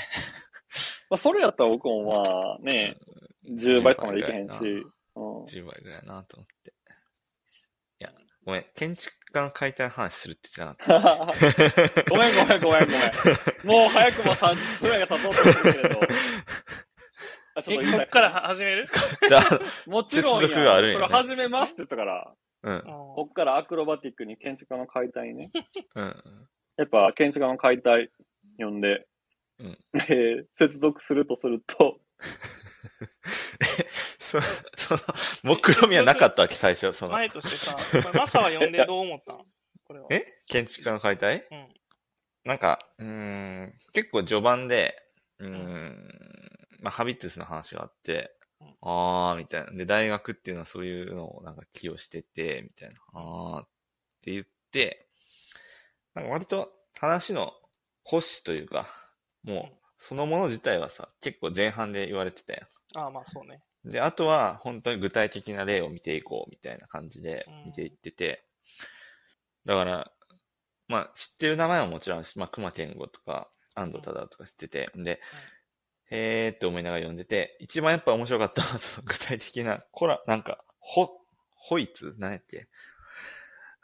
[1.11, 2.97] まあ、それやったら僕もまあね、
[3.45, 4.51] 10倍とかまでいけへんし。
[4.53, 4.71] 10倍
[5.17, 5.45] うん。
[5.45, 6.71] 10倍ぐらいなと思って。
[6.71, 8.13] いや、
[8.45, 12.05] ごめん、建築家の解体の話するって言ってなかった。
[12.09, 13.67] ごめんごめんごめんごめん。
[13.67, 16.01] もう早くも30分ぐらいが経とうとしてるけれど。
[17.59, 18.01] あちえ、ょっと言いたい。
[18.01, 18.85] こっから始める？
[18.87, 19.43] じゃあ、
[19.91, 20.43] もちろんや。
[20.43, 22.31] 接続があるんやねそれ始めますって言ったから、
[22.63, 25.51] うん、こっからアクロバティックに建築家の解体ね。
[25.95, 26.23] うん。
[26.77, 28.11] やっぱ建築家の解体
[28.59, 29.07] 呼んで、
[29.61, 31.95] うんえー接続するとすると、
[34.19, 34.41] そ、
[34.77, 35.01] その、
[35.57, 37.13] 目論みはなかったわけ、最初、その。
[37.13, 37.77] 前としてさ、
[38.19, 39.39] マサは読んでどう思ったん
[39.85, 40.07] これは。
[40.11, 40.25] え？
[40.47, 41.47] 建築家の解体？
[41.51, 41.69] うん。
[42.45, 44.97] なんか、うーん、結構序盤で、
[45.39, 46.09] うーん、
[46.81, 49.71] まあ、ハビットゥスの話があってうん、あー、みたいな。
[49.73, 52.95] で、大学っていうのはそういうのをなんか寄与してて、みたいな。
[53.13, 53.69] あーっ
[54.23, 55.09] て言って、
[56.15, 57.53] なんか割と話の
[58.05, 58.89] 骨子というか、
[59.45, 63.63] もう、そのもの自体はさ、結構前半で言われてたやああ、まあそうね。
[63.87, 63.91] ん。
[63.91, 68.45] で、あとは本当に具体的な例を見ていこうみたいな感じでうん見ていってて、
[69.65, 70.13] だから、
[70.89, 75.21] まあ知ってる名前はもちろんまあ熊健吾とか安藤忠とか知ってて、で、
[76.11, 81.21] へーって思いながら読んでて、一番やっぱ面白かったのは、 その具体的な、コラ、なんか、ほ、
[81.55, 82.67] ホイツ何やっけ？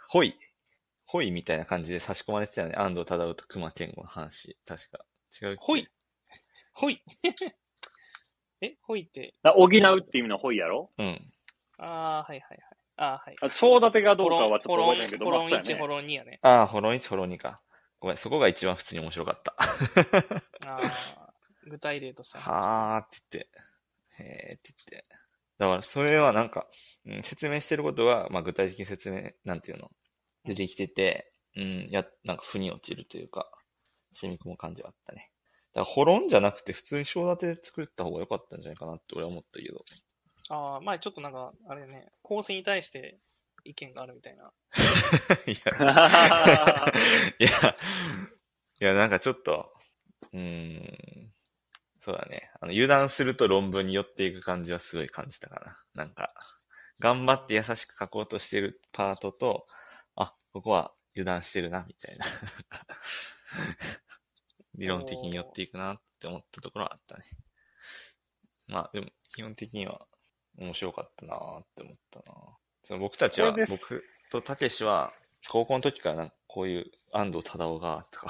[0.08, 0.34] ホイ、
[1.04, 2.74] ホイみたいな感じで差し込まれてたよね。
[2.76, 4.56] 安藤忠と熊健吾の話。
[4.66, 5.04] 確か。
[5.42, 5.86] 違うほい。
[6.72, 7.02] ほい。
[8.62, 10.90] え、ほいって、だ補うっていう意味のホイやろ？
[10.96, 11.20] うん。
[11.78, 12.60] ああ、はいはいはい。
[12.96, 13.36] ああ、はい。
[13.42, 15.94] あ正立てがどうかはちょっと覚えてないけど、ホロンまあそう1、ホやね。
[15.96, 16.38] ロン2やね。
[16.42, 17.60] ああ、ホロン1、ホロン2か。
[17.98, 19.54] ごめん、そこが一番普通に面白かった。
[20.66, 20.78] あ
[21.16, 21.23] あ、
[21.68, 22.44] 具体例としては。
[22.52, 23.50] はーって言って、
[24.22, 25.04] へーって言って。
[25.58, 26.66] だから、それはなんか、
[27.06, 29.90] うん、説明してることが、まあ、具体的に説明、なんていうの、
[30.44, 33.50] 出てきてて、うん、や、なんか、腑に落ちるというか、
[34.12, 35.30] 染み込む感じはあったね。
[35.72, 39.84] だから、ホロンじゃなくて、普通に正立てで作った方が良かったんじゃないかなって俺は思ったけど。
[40.50, 43.18] ああ、前ちょっとなんか、あれね、構成に対して
[43.64, 44.52] 意見があるみたいな。
[45.46, 45.72] いや、
[47.38, 47.76] いや、
[48.80, 49.72] いや、なんかちょっと、
[50.32, 51.32] うーん、
[52.04, 52.50] そうだね。
[52.60, 56.04] あの、油断すると論文に寄っていく感じはすごい感じたかな。
[56.04, 56.34] なんか、
[57.00, 59.64] 頑張って優しく書こうとしてるパートと、
[60.14, 62.26] あ、ここは油断してるな、みたいな。
[64.76, 67.24] 理論的に寄っていくなって思ったところはあったね。
[68.66, 70.06] まあ、でも、基本的には
[70.58, 72.24] 面白かったなって思ったな
[72.82, 75.10] その僕たちは僕とたけしは、
[75.48, 78.28] 高校の時からこういう安藤忠雄が、とか、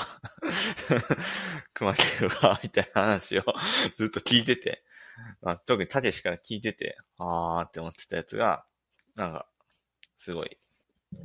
[1.75, 3.45] 熊健が、みたいな話を
[3.99, 4.83] ずっと聞いてて、
[5.43, 8.65] まあ、特にたけしから聞いてて、あーって思ってたやつが、
[9.15, 9.47] なんか、
[10.17, 10.59] すごい、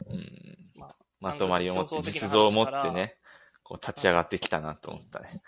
[0.09, 3.15] うん、まあまとまりを持って、実像を持ってね、
[3.63, 5.41] こう立ち上がってきたなと思ったね。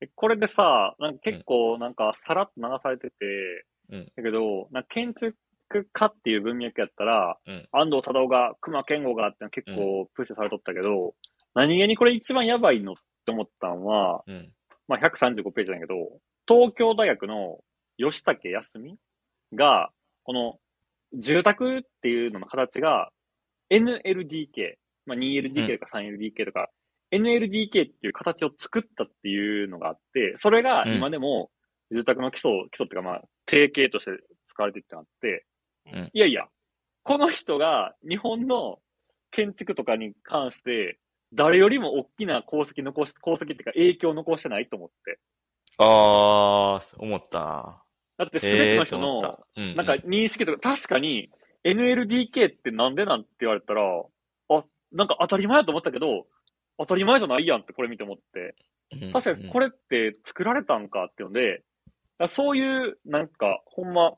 [0.00, 5.34] で これでさ、なんか結構なんかさらっと流されてて、うんだけど、なんか建築
[5.68, 7.68] 家っていう文脈やったら、うん。
[7.72, 11.14] 安藤忠雄が、熊健吾がって結構プッシュされとったけど、
[11.54, 14.52] 何気にこれ一番やばいのって思ったんは、うん。
[14.88, 17.58] まあ、135ページなんやけど、東京大学の
[17.98, 18.96] 吉武康美
[19.54, 19.90] が、
[20.22, 20.58] この
[21.14, 23.10] 住宅っていうのの形が
[23.70, 24.74] NLDK、
[25.06, 26.68] まあ、2LDK とか 3LDK とか、
[27.12, 31.50] NLDK っていう形を作ったっていうのがあって、それが今でも
[31.90, 34.10] 住宅の基礎、基礎っていうかまあ、定型として
[34.46, 35.46] 使われてるってなって、
[35.92, 36.46] うんいやいや、
[37.02, 38.78] この人が日本の
[39.30, 40.98] 建築とかに関して、
[41.32, 45.18] 誰よりも大きな功績残し、功績っていうか影響を残してないと思って。
[45.78, 47.82] あー、思ったな。
[48.18, 49.20] だって全ての人の、
[49.74, 51.30] なんか認識とか、確かに
[51.64, 53.82] NLDK ってなんでなんて言われたら、
[54.48, 56.26] あ、なんか当たり前だと思ったけど、
[56.78, 58.54] 当たり前じゃないやんってこれ見て思って。
[58.92, 61.64] うん確かにこれって作られたんかっていうので、
[62.28, 64.12] そういう、なんか、ほんま、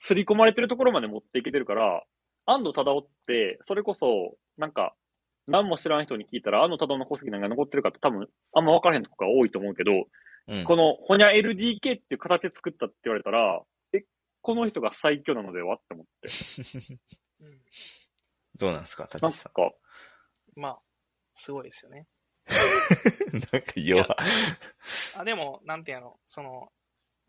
[0.00, 2.02] 刷り込まれてるところまで持っていけてるから、
[2.46, 4.94] 安藤忠雄って、それこそ、なんか、
[5.46, 9.92] 何も知らん人に聞いたら、安藤忠雄の功績なんか残ってるかって多分、あんま分からへんとこが多いと思うけど、
[10.48, 14.04] うんこの、ほにゃ LDK っていう形で作ったって言われたら、え、
[14.40, 16.28] この人が最強なのではって思って。
[17.40, 17.60] う ん
[18.58, 19.52] どうなんですか、たなんけしさん。
[19.52, 19.70] か、
[20.56, 20.78] まあ、
[21.34, 22.06] すごいですよね。
[23.52, 24.16] なんか弱。
[25.18, 26.72] あ、でも、なんていうの、その、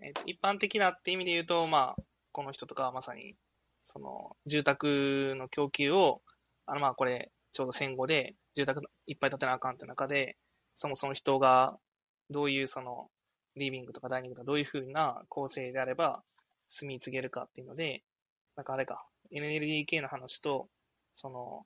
[0.01, 3.35] えっ、と、一般的なって意味で言うと、まあ、この人とかはまさに、
[3.83, 6.21] その、住宅の供給を、
[6.65, 10.37] あの、まあ、これ、ちょうど戦後で、住宅いっぱい建てなあかんって中で、
[10.75, 11.77] そもそも人が、
[12.29, 13.09] どういうその、
[13.55, 16.23] リビングとかダイニングとかどういう風な構成であれば、
[16.67, 18.03] 住み継げるかっていうので、
[18.55, 20.69] なんかあれか、NLDK の話と、
[21.11, 21.65] その、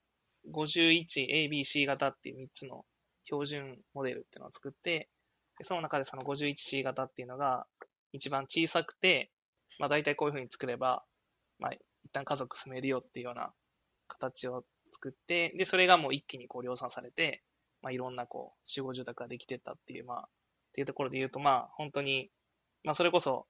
[0.51, 2.85] 51ABC 型っていう3つの
[3.23, 5.09] 標準モデルっていうのを作って、
[5.61, 7.65] その中でその 51C 型っていうのが
[8.11, 9.31] 一番小さくて、
[9.79, 11.03] まあ大体こういう風に作れば、
[11.59, 11.71] まあ
[12.03, 13.51] 一旦家族住めるよっていうような
[14.07, 17.43] 形を作って、で、それがもう一気にこう量産されて、
[17.81, 20.29] まあいろんなこう集合住宅ができてったっていう、まあ、っ
[20.73, 22.29] ていうところで言うと、まあ本当に、
[22.83, 23.47] まあそれこそ、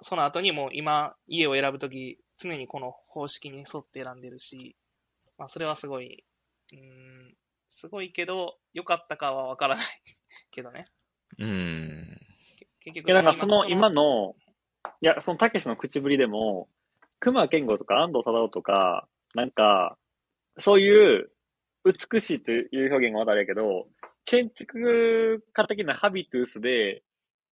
[0.00, 4.76] その後にもう今家を選ぶとき、常にこの方式に沿って選んでるし、
[5.38, 6.24] まあそれはすごい、
[6.72, 7.34] うーん、
[7.68, 9.86] すごいけど、良かったかはわからない
[10.50, 10.80] けどね。
[11.38, 12.20] うん。
[12.80, 14.34] 結局いや、なんかその今の、
[15.00, 16.68] いや、そのたけしの口ぶりでも、
[17.20, 19.96] 熊健吾とか安藤忠雄とか、なんか、
[20.58, 21.30] そういう
[21.84, 23.86] 美しいという表現がまだあれやけど、
[24.24, 27.02] 建築家的なハビトゥースで、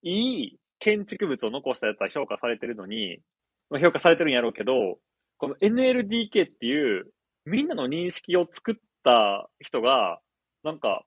[0.02, 3.20] いい建築物を残したやつは評価されてるのに、
[3.68, 4.98] まあ評価されてるんやろうけど、
[5.38, 7.06] この NLDK っていう、
[7.44, 10.20] みんなの認識を作った人が、
[10.62, 11.04] なんか、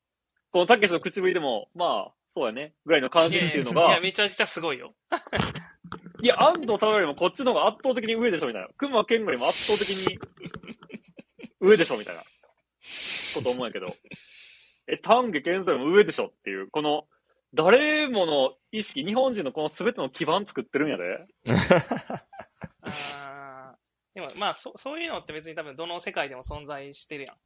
[0.52, 4.94] このたけしの口ぶりでも、まあ、そうやね、ぐらいの関心っていうのがいや、、めちゃくちゃすごいよ。
[6.22, 8.69] いや、安藤忠雄よりもこっちの方が圧倒的に上でしょ、みたいな。
[8.78, 10.19] 熊健吾よりも圧倒的に
[11.60, 12.22] 上でしょ、みたいな。
[12.80, 13.88] つこと思うんやけど、
[14.88, 17.08] え、丹下健三よりも上でしょっていう、この、
[17.54, 21.28] 誰もの意識、日本人のこの全ての基盤作ってるんやで。
[22.82, 27.38] あーでも、まあそ、そういうのって別に多分どの世界でも存在してるやん。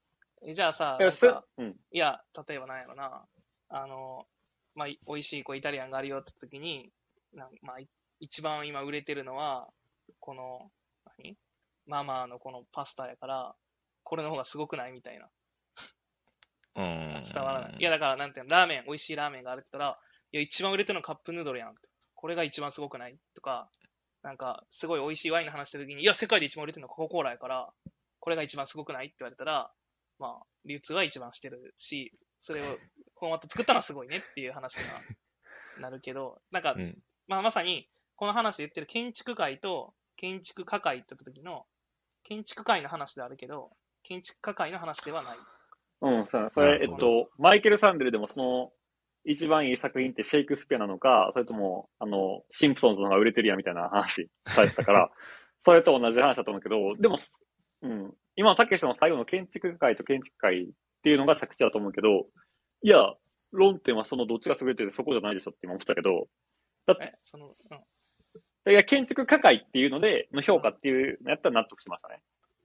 [0.50, 1.76] えじゃあさ、いや、すなんかうん。
[1.92, 3.26] いや、例えばなんやろな、
[3.70, 4.28] あの、
[4.76, 6.92] まあ、い美味しいこうイタリアンがあるよって時に、
[7.34, 7.88] なんまあ、い
[8.20, 9.68] 一番今売れてるのは、
[10.20, 10.72] この、
[11.18, 11.38] 何？
[11.86, 13.56] ママのこのパスタやから、
[14.04, 15.30] これの方がすごくないみたいな。
[16.76, 17.24] うん。
[17.24, 17.76] 伝わらない。
[17.80, 19.98] いや、だから、なんていうの、ラーメン、美味しいラーメンがあるって言ったら、
[20.32, 21.76] いや、一番売れてるのカップヌードルやん。
[22.16, 23.70] これが一番すごくないとか、
[24.24, 27.70] なんか、すごい美味しいワインの話してる時に、いや、世界で一番売れてるのコカ・コーラやから、
[28.20, 29.72] これが一番すごくないって言われたら、
[30.20, 32.64] まあ、流通は一番してるし、それを、
[33.20, 35.02] フォーマット作ったのはすごいねっていう話には
[35.80, 37.04] なるけど、なんかう、ん。
[37.28, 41.66] まあ、まさに、この話で言ってる建築界と建築家界って言った時の、
[42.24, 43.70] 建築界の話であるけど、
[44.04, 45.38] 建築家界の話ではない。
[46.02, 48.72] うん、そうやなそれ、えっと、マイケル・サンデルでもその、
[49.24, 55.12] 一番いい作品ってシェイクスピアなのか、それとも、あの、シンプソンズの方が売れてるやんみたいな話されてたから、
[55.64, 57.18] それと同じ話だと思うけど、でも、
[57.84, 60.68] うん、今のたけしの最後の建築界と建築界っ
[61.04, 62.26] ていうのが着地だと思うけど、
[62.82, 63.14] いや、
[63.52, 66.28] 論点はそのどっちが優れてるそこじゃないでしょって今思ったけど、
[67.02, 67.54] え、その、うん。
[68.70, 72.22] いや、建築家界っていうので、の評価っていうのやったら納得しましたね。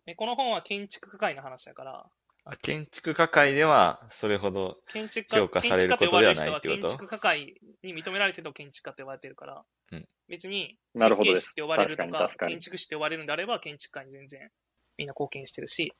[0.06, 2.06] えこの本は建築家界の話だから、
[2.44, 6.80] あ建築家会では、それほど、建築家、評価されることではないってこと？
[6.80, 10.08] 建築家と呼ばれる人は建築家界に認められてると建築家って呼ばれてるから、うん。
[10.28, 11.42] 別に、なるほどです。
[11.42, 14.50] 設計士って呼ばれるとか建築士って呼ばれるんであれば、建築家に全然
[14.98, 15.92] みんな貢献してるし、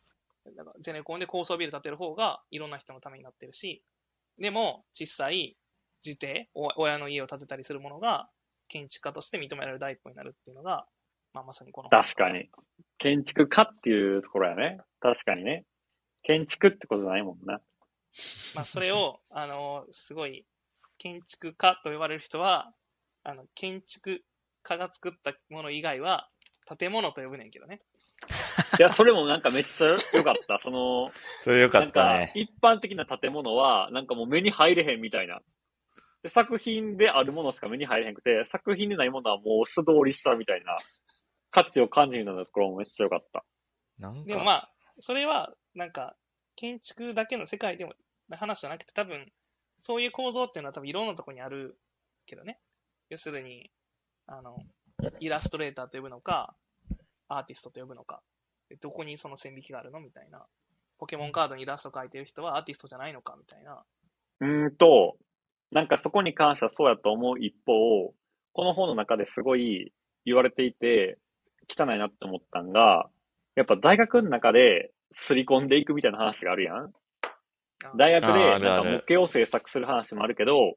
[0.56, 3.80] だからゼネコンで高層ビル建てる方がいろんな人のためになってるし、
[4.38, 5.56] でも、実際、
[6.04, 8.28] 自邸、お親の家を建てたりするものが、
[8.72, 10.87] 建築家として認められる第一歩になるっていうのが、
[11.35, 12.48] まあ、まさにこの本確かに。
[12.96, 14.78] 建築家っていうところやね。
[14.98, 15.66] 確かにね。
[16.22, 17.61] 建築ってことじゃないもんな。
[18.54, 20.46] まあ、それを、 あの、すごい、
[20.96, 22.72] 建築家と呼ばれる人は、
[23.24, 24.24] あの、建築
[24.62, 26.30] 家が作ったもの以外は、
[26.78, 27.82] 建物と呼ぶねんけどね。
[28.78, 30.58] いや、それもなんかめっちゃ良かった。
[30.62, 32.32] その、それよかなんかったね。
[32.37, 35.42] 一般的な建物は、なんかもう目に入れへんみたいな。
[36.22, 40.78] で作品であるものしか目に入れへんくて、作品でないものはもう素通りしたみたいな
[41.50, 43.44] 価値を感じるようなところもめっちゃ良かった。
[43.98, 46.16] なんでもまか、あ、それは、なんか、
[46.56, 47.94] 建築だけの世界でも、
[48.30, 49.30] 話じゃなくて、多分、
[49.76, 51.78] そういう構造っていうのは多分いろんなところにある
[52.26, 52.61] けどね。
[53.08, 53.70] 要するに、
[54.26, 54.56] あの、
[55.20, 56.54] イラストレーターと呼ぶのか、
[57.28, 58.22] アーティストと呼ぶのか、
[58.68, 60.46] でどこにその線引きがあるのみたいな。
[60.98, 63.82] ポケモンカードにイラスト描いてる人はアーティストじゃないのかみたいな。
[64.40, 65.16] うーんと、
[65.72, 68.12] なんかそこに関してはそうやと思う一方、
[68.52, 69.92] この本の中ですごい
[70.24, 71.18] 言われていて、
[71.68, 73.08] 汚いなって思ったんが、
[73.56, 76.76] やっぱ大学の中で刷り込んでいくみたいな話があるやん。
[76.85, 80.74] あ大学でなんか模型を制作する話もあるけど、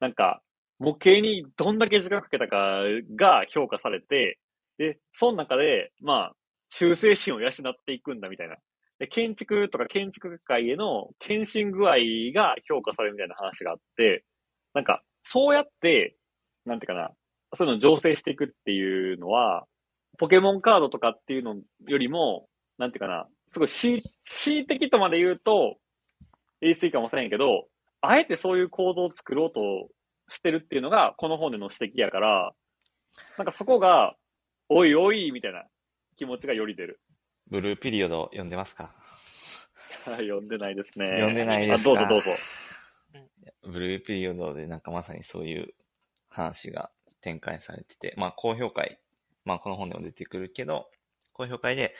[0.00, 0.42] なんか
[0.78, 2.82] 模型にどんだけ時間かけたか
[3.16, 4.38] が評価されて、
[4.76, 6.32] で、その中で、まあ、
[6.68, 7.52] 忠誠心を養っ
[7.86, 8.56] ていくんだみたいな。
[8.98, 11.96] で、建築とか建築界への献身具合
[12.34, 14.24] が評価されるみたいな話があって、
[14.74, 16.16] なんか、そうやって、
[16.66, 17.10] なんていうかな、
[17.54, 19.66] そういうのを醸成していくっていうのは、
[20.18, 21.56] ポケモンカードとかっていうの
[21.88, 25.76] よりも、なんていうかな、すごい恣恣意的とまで言うと、
[26.60, 27.68] 言い過ぎかもしれんけど、
[28.00, 29.88] あえてそういう構造を作ろうと
[30.28, 32.52] してるっていうのが、この本での指摘やから、
[33.38, 34.14] なんかそこが、
[34.68, 35.64] おいおい、みたいな
[36.16, 37.00] 気持ちがより出る。
[37.50, 38.92] ブルーピリオド読んでますか？
[40.16, 41.10] 読んでないですね。
[41.10, 41.90] 読んでないですか？
[41.92, 42.30] あどうぞどうぞ。
[43.66, 45.74] ブルーピリオドでなんかまさにそういう
[46.28, 48.98] 話が展開されてて、まあ高評会、
[49.44, 50.90] まあこの本でも出てくるけど、
[51.32, 51.94] 高評会で、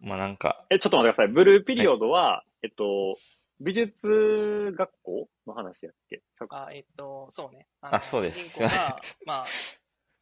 [0.00, 1.32] まあなんか、え、ちょっと待ってください。
[1.34, 3.16] ブルーピリオドは、えっと、
[3.60, 6.22] 美術学校の話やっけ？
[6.48, 7.66] あ、えっと、そうね。
[7.82, 9.44] あそうです主人公が、 まあ、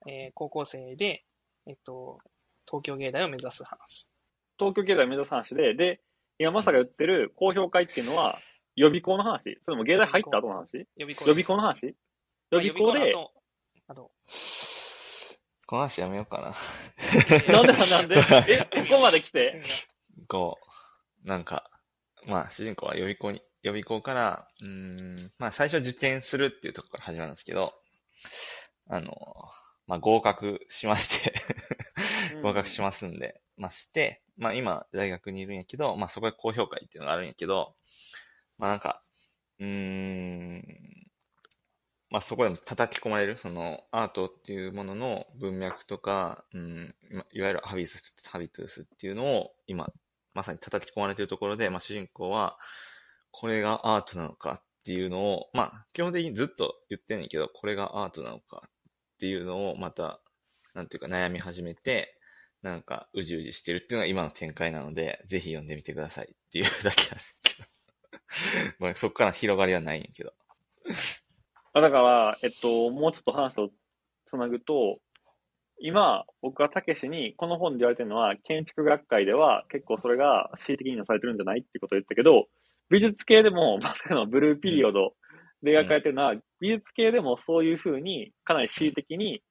[0.09, 1.25] えー高校生で、
[1.67, 2.19] えっと、
[2.67, 4.11] 東京芸大を目指す話。
[4.59, 6.01] 東京経済を目指す話で、で、
[6.39, 8.39] 今まさが言ってる公表会っていうのは、
[8.79, 9.59] 予備校の話？
[9.65, 10.87] それとも芸大入った後の話？
[10.97, 11.95] 予備校予備校の話？
[12.51, 13.13] 予備校で、
[13.89, 16.55] あこの話やめようかな。
[17.53, 18.17] なんでなんで？
[18.73, 19.61] え、ここまで来て？
[20.29, 20.59] こ
[21.25, 21.71] う、なんか、
[22.27, 27.75] まあ主人公は予備校に、予備校から、うーん、まあ最初受験するっていうところから始まるんですけど、
[28.89, 29.13] あの、
[29.87, 31.35] まあ合格しまして
[32.43, 37.75] 合格しますんで、まあして、まあ今大学にいるんやけど、まあそこで高評価っていうのがあるんやけど、
[38.59, 39.03] まあなんか、
[39.59, 40.65] うーん、
[42.11, 46.95] まあそこでも叩き込まれる、そのアートっていうものの文脈とか、うん、
[47.33, 49.89] いわゆるハビス、ハビトゥースっていうのを今、
[50.35, 52.59] まさに叩き込まれているところで、まあ、主人公は、
[53.33, 58.71] これがアートなのかっていうのを、まあ、基本的にずっと言ってんねんけど、これがアートなのかっ
[59.19, 60.21] ていうのを、また、
[60.75, 62.15] なんていうか悩み始めて、
[62.63, 67.37] なんか、うじうじしてるっていうのが今の展開なので、ぜひ読んでみてくださいっていうだけなんです。
[68.79, 70.33] まあ、そこから広がりはないんやけど。
[71.73, 73.71] あだから、えっと、もうちょっと話を
[74.27, 75.01] つなぐと、
[75.81, 81.61] 今、僕はたけしに、この本で言われてるのは、建築学会では結構それが恣意的になされてるんじゃない？
[81.61, 82.49] ってことを言ったけど、
[82.91, 85.15] 美術系でも、 まさかのブルーピリオド
[85.63, 89.43] で描かれてるのは、美術系でもそういうふうに、かなり恣意的に、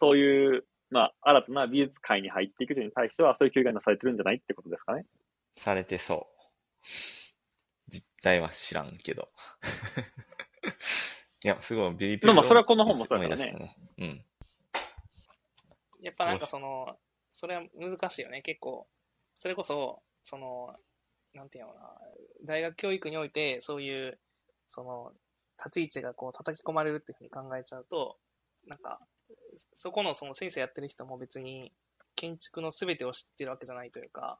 [0.00, 4.36] そういう、まあ、新たな美術界に入っていく人に対しては、そういう教育がなされてるんじゃない？
[4.36, 5.04] ってことですかね。
[5.56, 6.86] されてそう。
[8.18, 9.28] 実態は知らんけど。
[11.44, 13.76] いや、すごい、ビリピでもまあそれはこの本もそうだね思い出したね。
[16.00, 16.98] やっぱなんかその、
[17.30, 18.42] それは難しいよね。
[18.42, 18.88] 結構、
[19.34, 20.74] それこそ、その、
[21.34, 22.00] なんていうのかな、
[22.44, 24.18] 大学教育において、そういう、
[24.68, 25.12] その、
[25.58, 28.18] 立ち位置がこう叩き込まれるっていうふうに考えちゃうと、
[28.66, 29.00] なんか、
[29.74, 31.72] そこのその先生やってる人も別に
[32.16, 34.38] 建築の全てを知ってるわけじゃないというか、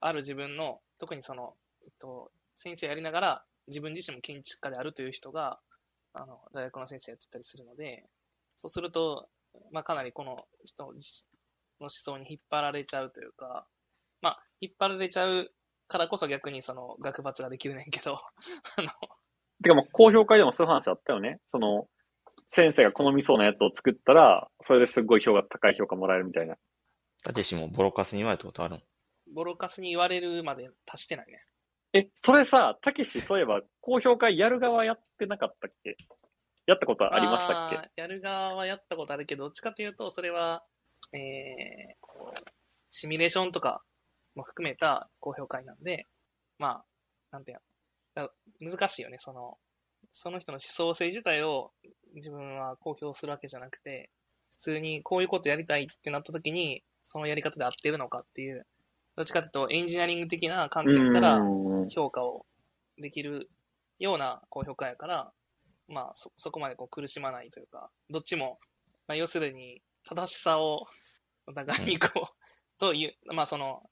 [0.00, 1.54] ある自分の、特にその、
[1.84, 5.58] えっと、先生やりながら自分自身も建築家であるという人が、
[6.12, 8.04] あの、大学の先生やってたりするので、
[8.56, 9.28] そうすると、
[9.72, 13.66] まあ、かなりこの人の思想に引っ張られちゃうというか、
[14.22, 15.50] まあ、引っ張られちゃう
[15.88, 18.16] からこそ逆にその学罰ができるねんけど、
[18.78, 18.88] あの、
[19.62, 21.40] てかもう、公表会でもそういう話あったよね。
[21.52, 21.88] その、
[22.50, 26.56] 先生が好みそうなやつを作ったら、それですごい評価、高い評価もらえるみたいな。
[27.22, 28.82] たけしもボロカスに言われたことあるん
[29.34, 31.44] ボロカスに言われるまで達してないね。
[31.96, 35.96] え、それさ、たけし、そういえば、公表会やる側やってなかったっけ？
[36.66, 38.02] やったことありましたっけ？
[38.02, 40.62] やる側はやったことあるけど、どっちかというと、それは、
[41.12, 42.44] えー、こう、
[42.90, 43.82] シミュレーションとか
[44.34, 46.06] も含めた公表会なんで、
[46.58, 46.84] まあ、
[47.30, 47.58] なんていう
[48.16, 49.56] の、だ難しいよね、その、
[50.12, 51.72] その人の思想性自体を
[52.14, 54.10] 自分は公表するわけじゃなくて、
[54.50, 58.66] 普通にこういうことやりたいってなった時に、そのやり方で合ってるのかっていう、
[59.16, 61.88] どっちかというとエンジニアリング的な観点からうん。
[61.88, 62.46] 評価を
[62.98, 63.50] できる
[63.98, 65.32] ような高評価やから、
[65.88, 68.58] まあそ、そこまでこう苦しまないというか、どっちも、
[69.06, 70.86] まあ、要するに正しさを
[71.46, 73.82] お互いにこう、という、まあその、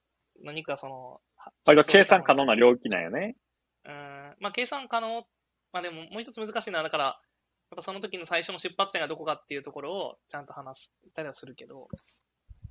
[0.42, 3.36] 何かその、は割と計算可能な領域なんよね。
[3.84, 5.26] うーん、まあ計算可能、
[5.72, 11.88] まあでももう一つ難しいのは、だから、やっぱその時の最初の出発点がどこかっていうところをちゃんと話したりはするけど、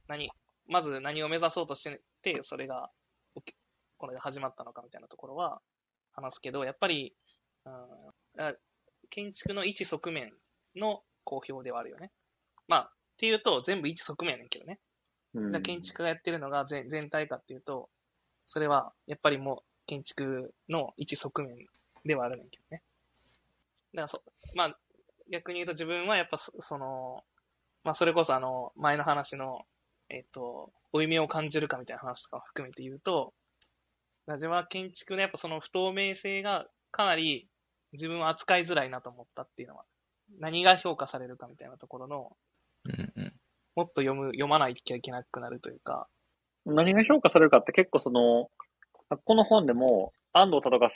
[0.07, 0.29] 何、
[0.67, 2.89] まず何を目指そうとしてて、それが、
[3.97, 5.61] これが始まったのかみたいなところは
[6.13, 7.13] 話すけど、やっぱり、
[7.65, 7.73] うん、
[8.41, 8.53] あ
[9.09, 10.33] 建築の一側面
[10.75, 12.11] の公表ではあるよね。
[12.67, 14.79] まあ、っていうと全部一側面やねんけどね。
[15.33, 17.89] うんじゃあ建築がやってるのが全全体かっていうと、
[18.45, 21.55] それはやっぱりもう建築の一側面
[22.05, 22.83] ではあるねんけどね。
[23.93, 24.21] だからそ、
[24.55, 24.77] まあ
[25.31, 27.23] 逆に言うと自分はやっぱそその、
[27.83, 29.65] まあそれこそあの前の話の、
[30.13, 33.33] えっ、と、負い目を感じるかみたいな話とかを含めて言うと、
[34.27, 37.49] だから自分は建築のやっぱその不透明性がかなり
[37.93, 39.85] 自分は扱いづらいなと思ったっていうのは、
[40.39, 42.37] 何が評価されるかみたいなところの、
[42.85, 43.33] うんうん。
[43.75, 46.07] もっと読む、読まないといけなくなるというか、
[46.65, 48.49] 何が評価されるかって結構その、
[49.25, 50.89] この本でも、安藤忠が、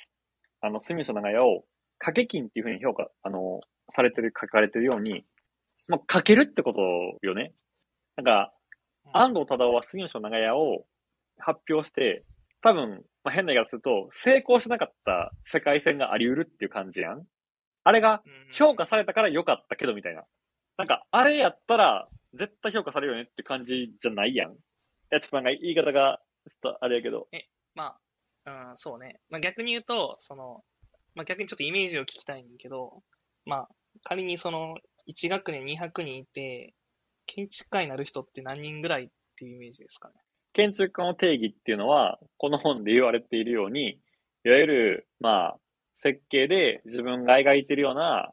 [0.62, 1.66] あの、住所長屋を、
[2.00, 3.62] 掛け金っていうふうに評価、あの、
[3.96, 5.26] されてる、書かれてるように、
[5.90, 6.82] まあ、書けるってこと
[7.26, 7.54] よね。
[8.16, 8.57] なんか、うん
[9.14, 10.86] 安藤忠は住所長屋を
[11.38, 12.26] 発表して、
[12.62, 17.24] 多分、まあ、変な言い方すると、成功しなかった世界線があり得るっていう感じやん。
[17.84, 20.24] あれがうん評価されたから良かったけどみたいな。
[20.78, 24.52] なんか、あれやったら、絶対評価されるよねって感じじゃないやん。
[24.52, 24.56] い
[25.12, 27.28] や、ちょっとなんか言い方が、ちょっとあれやけど。
[27.76, 27.98] ま
[28.46, 29.20] あ、うん、そうね。
[29.30, 30.64] まあ、逆に言うと、その、
[31.16, 33.02] まあ、逆にちょっとイメージを聞きたいんだけど、
[33.46, 33.70] まあ、
[34.04, 34.76] 仮にその、
[35.08, 36.74] 1学年200人いて、
[37.28, 39.08] 建築家になる人って何人ぐらいっ
[39.38, 40.16] ていうイメージですかね？
[40.54, 44.00] 建築家の定義っていうのは、この本で言われているように、
[44.44, 45.58] いわゆる、まあ、
[46.02, 48.32] 設計で自分が描いてるような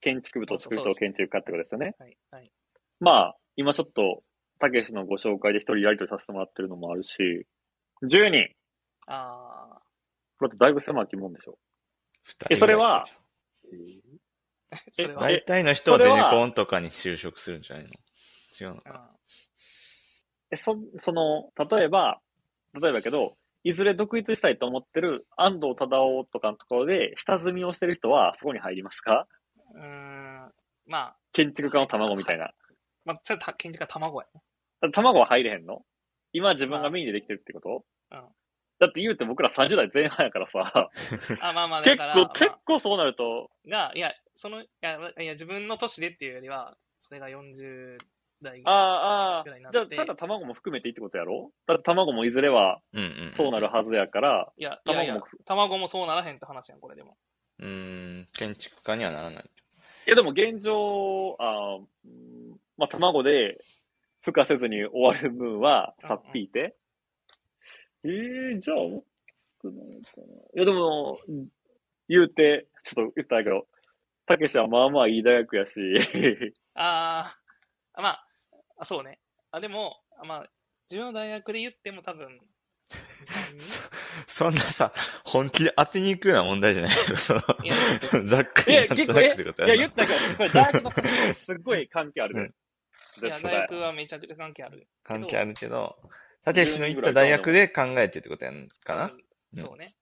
[0.00, 1.94] 建築物を作る人を建築家ってことですよね。
[1.98, 2.52] はい、はい。
[3.00, 4.20] まあ、今ちょっと、
[4.60, 7.46] たけしのご紹介で一人やりとりさせてもらってるのもあるし、
[8.02, 8.48] 10人
[9.06, 9.82] ああ、
[10.38, 11.58] これってだいぶ狭きもんでしょ。
[12.24, 13.04] 二人えそれは？
[14.92, 15.98] それは、 大体の人は？
[15.98, 17.90] ゼネコンとかに就職するんじゃないの？
[18.60, 18.80] 違うのうん。
[18.80, 19.10] か。
[20.50, 22.20] え、そ、その、例えば、
[22.74, 29.26] 例えばやけど、いずれ独立したいと思ってる安藤忠雄とかのところで下積みをしてる人はそこに入りますか？
[29.74, 30.52] うーん、
[30.86, 32.52] まあ、建築家の卵みたいな。
[33.04, 34.90] まあ、それは建築家卵やね。
[34.92, 35.82] 卵は入れへんの？
[36.32, 37.84] 今自分がメインでできてるってこと？
[38.80, 40.88] だって言うて僕ら30代前半やからさ、
[41.42, 47.98] あ、まあまあ、だ結から、構、ま結構そうなると、あ、が、いや、その、いや、いや、自分の年でっていうよりは、それが40
[48.42, 48.74] 代ああ、
[49.36, 51.52] ああ、ぐらいになってじゃあ、じゃあ卵も含めていいってことやろ？
[51.66, 53.32] だって卵もいずれはうんうん。
[53.34, 57.16] そうなるはずやから、いや、いやいや卵も、卵もそうならへんって話やん、これでも。
[57.58, 59.44] うーん、建築家にはならない。
[60.06, 61.78] いやでも現状、あ
[62.76, 63.58] まあ、卵で
[64.24, 66.76] 孵化せずに終わる分は、さっぴいて。
[68.04, 69.04] ええー、じゃあ、大き
[69.60, 70.24] くないかな。
[70.24, 71.18] いやでも、
[72.08, 73.66] 言うて、ちょっと言ったけど、
[74.26, 75.80] たけしはまあまあいい大学やし、
[76.74, 77.24] あ
[77.94, 78.24] あ、まあ、
[78.78, 79.18] あそうね。
[79.50, 80.50] あ、でも、あまあ、
[80.90, 82.40] 自分の大学で言っても多分、
[84.26, 84.92] そんなさ、
[85.24, 87.16] 本気で当てに行くような問題じゃないよ。
[87.16, 87.74] その、いや
[88.24, 89.76] ざっくいや、りなん結構、えとなくってこといや。
[89.76, 90.90] 言ったけど、これ大学の
[91.34, 92.50] すっごい関係あるね。
[93.22, 94.86] いや、大学はめちゃくちゃ関係ある。
[95.02, 95.98] 関係あるけど、
[96.44, 99.10] たけしの行った大学で考えてってことやんかな
[99.54, 99.94] そうね。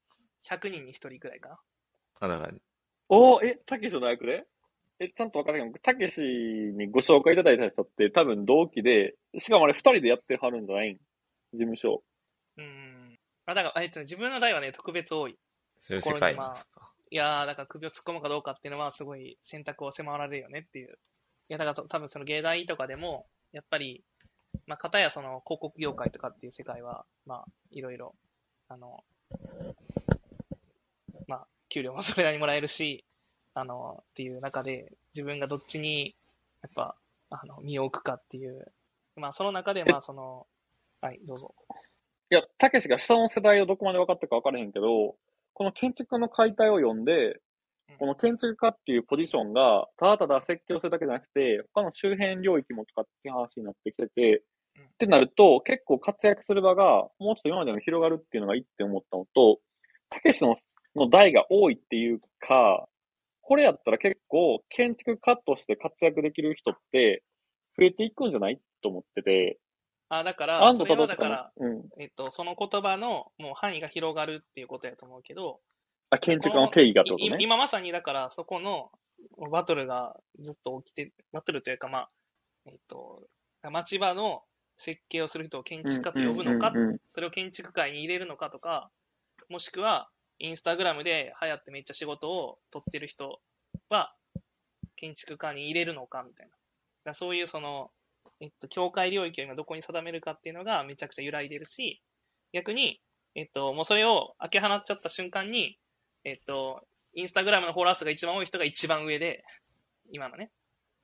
[0.44, 1.58] 100人に1人くらいかな。
[2.20, 2.54] あ、だから、
[3.08, 4.44] おーえ、たけしの大学で？
[4.98, 10.92] え、ちゃんとわからないけど、たけしにご紹介いただいた人って多分同期で、しかもあれ二人でやってはるんじゃない？
[10.94, 12.02] ん事務所。
[12.56, 13.18] うん。
[13.44, 15.36] あ、だから、えっとね、自分の代はね、特別多い。
[15.78, 16.90] そういう世界なんですか？
[17.10, 20.88] いやー、だから首を突っ込むかどうかっていうのはすごい選択を迫られるよねっていう。
[20.88, 24.02] いや、だからと多分その芸大とかでも、やっぱり、
[24.66, 28.16] まあ、片やその広告業界とかっていう世界は、まあ、いろいろ、
[28.68, 29.04] あの、
[31.28, 33.04] まあ、給料もそれなりにもらえるし、
[33.58, 36.14] あの、っていう中で、自分がどっちに、
[36.62, 36.94] やっぱ、
[37.30, 38.70] あの、身を置くかっていう。
[39.16, 40.46] まあ、その中で、まあ、その、
[41.00, 41.54] はい、どうぞ。
[42.30, 45.16] いや、たけしが下の世代をどこまで分かったか分からへんけど、
[45.54, 47.40] この建築の解体を読んで
[47.88, 54.42] うん、この建築家っていうポジションが、ただただ設計をするだけじゃなくて、他の周辺領域もとかっていう話になってきてて、
[54.76, 59.60] うんってなると、結構活躍する場が、もうちょっと今までも広がるっていうのがいいって思ったのと、
[60.10, 60.54] たけしの
[60.94, 62.88] の代が多いっていうか、
[63.46, 67.22] これやったら結構建築家として活躍できる人って
[67.78, 69.60] 増えていくんじゃないと思ってて、
[70.08, 71.82] あ、だから、それはだから、うん。
[72.00, 75.60] えっと、その言葉のもう範囲が広がるっていうことやと思うけど、
[76.10, 77.36] あ、建築の定義がってことね。
[77.38, 78.90] い今まさにだからそこの
[79.50, 82.10] バトルがずっと起きて、バトルというかまあ、
[82.66, 83.22] えっと、
[83.62, 84.42] 町場の
[84.76, 86.72] 設計をする人を建築家と呼ぶのか、
[87.14, 88.90] それを建築界に入れるのかとか、
[89.48, 90.08] もしくは、
[90.38, 93.40] インスタグラムで流行ってめっちゃ仕事を取ってる人
[93.88, 94.14] は、
[94.96, 96.52] 建築家に入れるのかみたいな。
[97.04, 97.90] だそういうその、
[98.40, 102.02] えっと、境界領域を今どこに定めるかっていうのがめちゃくちゃ揺らいでるし、
[102.52, 103.00] 逆に、
[103.34, 105.78] えっと、もうそれを開け放っちゃった瞬間に、
[106.24, 106.82] えっと、
[107.14, 109.44] インスタグラムのフォロワー数が一番多い人が一番上で、
[110.10, 110.50] 今のね。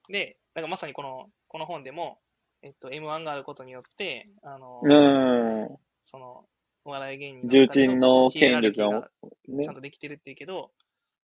[0.09, 2.18] で、だからまさにこの、この本でも、
[2.62, 5.78] えっと、M1 があることによって、あの、うん。
[6.07, 6.45] その、
[6.85, 9.09] お笑い芸人重鎮の権力が
[9.62, 9.74] ちゃん。
[9.74, 10.70] とできてるっていうけど、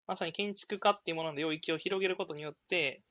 [0.07, 3.03] まさに建築家っていうものの領域を広げることによって、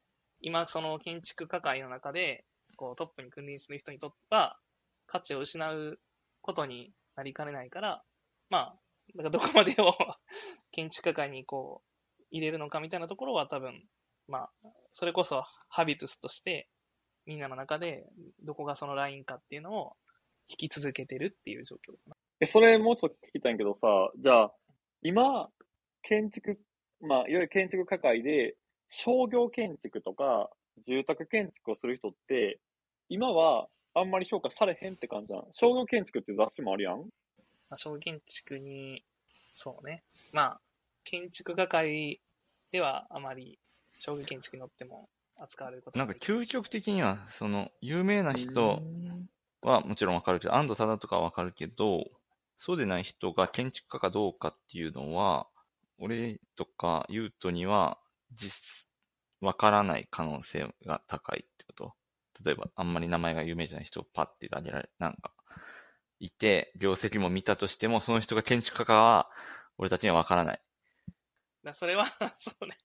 [0.41, 2.45] 今その建築家界の中で、
[2.75, 4.57] こうトップに君臨する人にとっては、
[5.05, 5.99] 価値を失う
[6.41, 8.03] ことになりかねないから、
[8.49, 8.75] まあ、
[9.15, 9.93] だからどこまでを
[10.71, 13.87] 建築家界にこう、入れるのかみたいなところは多分、
[14.27, 14.51] まあ、
[14.91, 16.69] それこそハビトスとして、
[17.25, 18.05] みんなの中で
[18.43, 19.97] どこがそのラインかっていうのを
[20.49, 22.16] 引き続けてるっていう状況かな。
[22.39, 24.53] え、それもうちょっと聞きたいんやけどさ、じゃあ、
[25.01, 25.49] 今、
[26.03, 26.59] 建築、
[27.01, 28.55] まあ、いわゆる建築家会で、
[28.89, 30.49] 商業建築とか、
[30.85, 32.59] 住宅建築をする人って、
[33.09, 36.99] 今はあんまり評価されへんって感じなの商業建築って雑誌もあるやん？
[36.99, 37.05] ま
[37.71, 39.03] あ、小建築に、
[39.53, 40.03] そうね。
[40.33, 40.61] まあ、
[41.03, 42.21] 建築家会
[42.71, 43.57] ではあまり
[43.95, 48.83] 小建築に乗っても扱われることなんか究極的には、その、有名な人
[49.61, 52.05] はもちろんわかるけど、安藤忠とかはわかるけど、
[52.57, 55.47] そうでない人が建築家かどうかっていうのは、
[55.99, 57.99] 俺とかユートには
[58.33, 58.87] 実、
[59.41, 61.93] わからない可能性が高いってこと
[62.43, 65.33] 例えば、あんまり名前が有名じゃない人をパッて挙げられ、なんか、
[66.19, 69.29] いて、業績も見たとしても、その人が建築家かは、
[69.77, 70.61] 俺たちにはわからない。
[71.63, 72.05] だそれは、
[72.37, 72.75] そうね。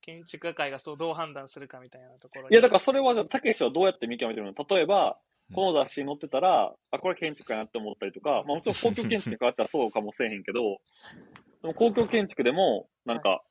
[0.00, 4.66] 建築家会がそうどう判断するかみたいなところにいや、だからそれはたけしはどうやって見極めてるの？
[4.66, 5.20] 例えば、
[5.54, 10.78] この雑誌に載ってたら、あ、これ建築家やなって思ったりとか、まあもちろん公共建築に変わったらそうかもしれへんけど、
[11.62, 13.42] でも公共建築でも、なんか、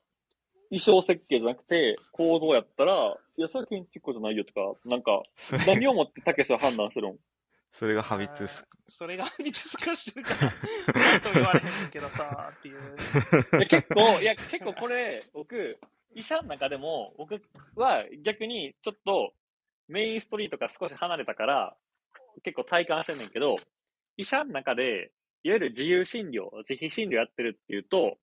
[0.70, 5.24] 衣装設計じゃなくて、構造やったら、いや、それは建築家じゃないよとか、なんか、
[5.66, 7.18] 何をもってたけしは判断するん
[7.72, 8.68] それがハビトゥス。
[8.90, 12.78] それが見てすかしてるから、なんとも言われへんけどさ、っていう。
[12.78, 15.78] いや結構、いや、結構これ、僕、
[16.16, 17.42] 医者の中でも、僕
[17.76, 19.34] は逆にちょっと
[19.88, 21.76] メインストリートから少し離れたから、
[22.44, 23.56] 結構体感してんねんけど、
[24.18, 25.12] 医者の中で
[25.44, 28.18] いわゆる自由診療、自費診療やってるっていうと、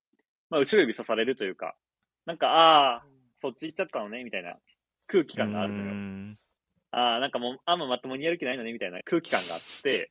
[0.51, 1.75] まあ、後ろ指さされるというか、
[2.27, 3.05] なんか、ああ、
[3.41, 4.57] そっち行っちゃったのね、みたいな
[5.07, 5.85] 空気感があるのよ。
[5.85, 6.37] ん。
[6.91, 10.11] ああ、なんかもう、あんままともにやる気ないのね、みたいな空気感があって、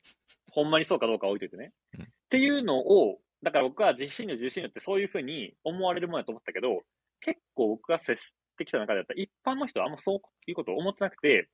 [0.51, 1.71] ほんまにそうかどうかは置いといてね。
[1.97, 6.81] うんっていうのを、だから僕は自費診療、自由診療ってそういうふうに思われるものだと思ったけど、
[7.21, 11.47] 結構僕が接してきた中でやったら、一般の人はあんまそういうことを思ってなくて、うん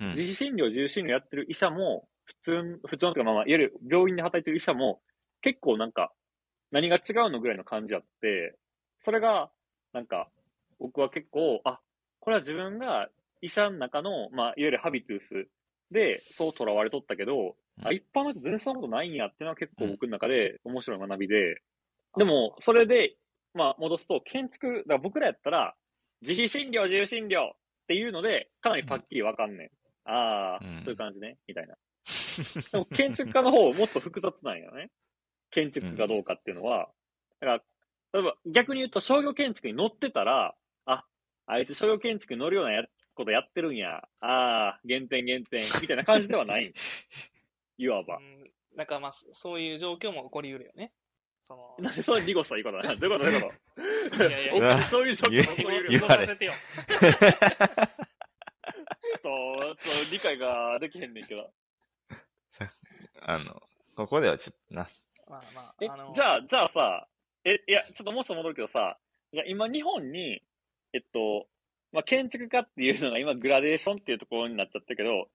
[0.00, 5.00] 自費診療、自由診療やってる医者も、普通、普通のとか、まあまあ、いわゆる病院で働いてる医者も、
[5.40, 6.12] 結構なんか、
[6.70, 8.56] 何が違うのぐらいの感じあって、
[8.98, 9.50] それが、
[9.92, 10.28] なんか、
[10.78, 11.80] 僕は結構、あ、
[12.20, 13.08] これは自分が
[13.40, 15.48] 医者の中の、まあ、いわゆるハビトゥース
[15.90, 21.60] で、そう囚われとったけど、あ、一般の人全然そんなことないんやっていうのは結構僕の中で面白い学びで、
[22.16, 23.16] でも、それで、
[23.54, 25.74] まあ、戻すと、建築、だから僕らやったら、
[26.20, 27.52] 自費診療、自由診療っ
[27.86, 29.70] ていうので、かなりパッキリわかんねん。
[30.10, 31.76] ああ、うんそういう感じね、みたいな。
[32.72, 34.90] でも、建築家の方、もっと複雑なんよね。
[35.50, 36.90] 建築かどうかっていうのは。
[37.40, 37.62] だから、
[38.14, 40.54] 例えば逆に言うと商業建築に乗ってたら、
[40.86, 41.04] あ、
[41.46, 42.84] あいつ商業建築に乗るようなや
[43.14, 44.08] ことやってるんや。
[44.20, 46.72] ああ、減点減点、みたいな感じではない。
[47.78, 48.20] いわばう。
[48.22, 48.50] ん。
[48.76, 50.92] だからまあ、そういう状況も起こりうるよね。
[51.42, 52.94] その、なんでそれ濁した言い方だな。
[52.96, 53.52] どういうことどういうこ
[54.16, 54.28] と？
[54.28, 55.88] いやいやそういう状況起こりうる。
[55.90, 56.52] 言わせてよ。
[59.16, 61.52] っと、ちょっと理解ができへんねんけど。
[63.22, 63.62] あの、
[63.96, 64.88] ここではちょっとな。
[65.28, 67.08] まあまえあ、あの、、じゃあ、じゃあさ、
[67.44, 68.98] え、いや、ちょっともう一つ戻るけどさ、
[69.32, 70.42] じゃあ今日本に、
[70.92, 71.48] えっと、
[71.92, 75.28] まあ、建築家っていうのが今グラデーションっていうところになっちゃったけど、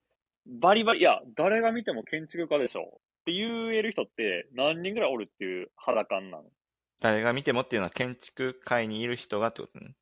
[0.46, 6.44] バリバリ、いや、誰が見ても建築家でしょって言える人って何人ぐらいおるっていう肌感なの？
[7.00, 9.94] 誰が見てもっていうのは建築界にいる人がってことね。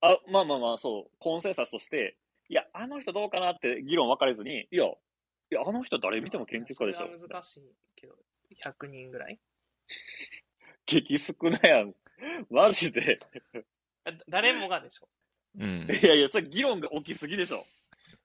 [0.00, 2.16] あ、まあまあまあ、そう、コンセンサスとして、
[2.48, 4.94] いや、あの人どうかなって議論分かれずに、いや、い
[5.50, 7.62] や、あの人誰見ても建築家でしょそれは難しい
[7.96, 8.14] けど、
[8.64, 9.38] 100人ぐらい？
[10.86, 11.94] 激少ないやん。
[12.50, 13.20] マジで。
[14.04, 15.08] あ誰もがでしょ。
[15.58, 15.88] うん。
[15.90, 17.64] いやいや、それ議論が起きすぎでしょ。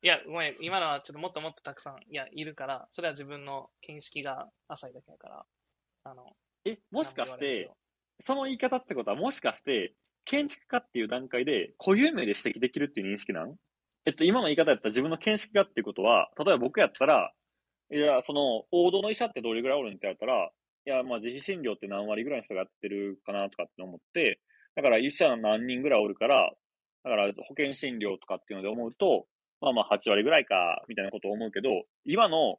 [0.01, 5.45] いや、ごめん、今のはちょっともっともっとたくさん、いや、いるから、それは自分の見識が浅いだけだから、
[6.05, 7.69] あの、え、もしかして
[8.21, 9.93] その言い方ってことは、もしかして、
[10.25, 13.55] 建築家っていう段階で固有名で指摘できるっていう認識なん？
[14.05, 17.31] えっと、今の言い方やったら自分の見識家っていうことは、例えば僕やったら、
[17.91, 20.49] いや、その、王道の医者ってどれぐらいおるんって言われたら、
[20.85, 24.39] いや、まあ、自費診療って何割ぐらいの人がやってるかなとかって思って、
[24.75, 26.51] だから医者何人ぐらいおるから、
[27.03, 29.25] だから保険診療とかっていうので思うと、
[29.61, 31.69] まあまあ8割ぐらいか、みたいなことを思うけど、
[32.05, 32.55] 今の、っ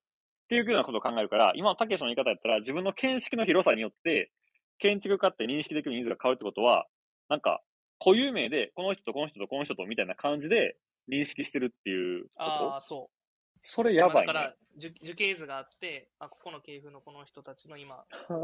[0.49, 4.31] ていうようなことを考えるから、今のたけしの言い方やったら、自分の見識の広さによって、
[4.79, 6.87] 建築家って認識できる人数が変わるってことは、
[7.29, 7.61] なんか、
[7.99, 10.77] 固有名で、この人とこの人とこの人とみたいな感じで
[11.09, 12.77] 認識してるっていうこあと？
[12.77, 13.15] あ、そう。
[13.63, 14.33] それやばいね。
[14.33, 18.35] だから、樹樹形図があって、あ、ここの系譜のこの人たちの今、系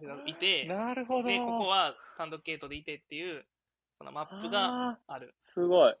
[0.00, 1.28] 譜がいて、なるほど。
[1.28, 3.44] で、ここは単独系統でいてっていう、
[3.98, 5.34] そのマップがある。
[5.44, 5.94] すごい。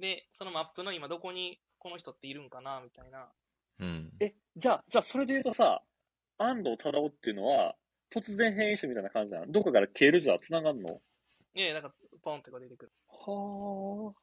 [0.00, 3.28] で、そのマップの今どこにこの人っているんかなみたいな。
[3.80, 4.10] うん。
[4.18, 5.82] え、じゃあ、じゃあそれで言うとさ、
[6.38, 7.76] 安藤忠雄っていうのは、
[8.10, 9.46] 突然変異種みたいな感じなの？
[9.52, 11.00] どっかから経路じゃ繋がんの？
[11.54, 12.92] いやいや、なんかポンってこう出てくる。
[13.26, 14.14] はあ。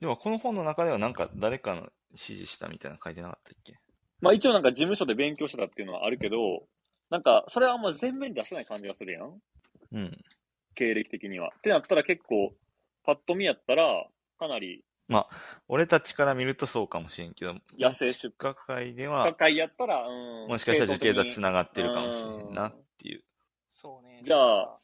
[0.00, 3.74] でもこの本の中ではなんか誰かの指示したみたいなの書いてなかったっけ？
[4.20, 6.36] まあ一応なんか事務所で勉強してたっていうのはあるけど、
[7.10, 9.40] なんか、それはあんま全面に出してない感じがするやん
[9.92, 10.24] うん。
[10.74, 11.52] 経歴的には。
[11.56, 12.54] ってなったら結構、
[13.04, 14.06] パッと見やったら、
[14.38, 14.82] かなり
[15.68, 20.48] 俺たちから見るとそうかもしれんけど、野生出学会で荷は、会やったら、うん。
[20.48, 23.22] もしかしたら受刑座系統的に繋がってるかもしれんなっていう。
[23.68, 24.20] そうね。
[24.22, 24.78] じゃあ、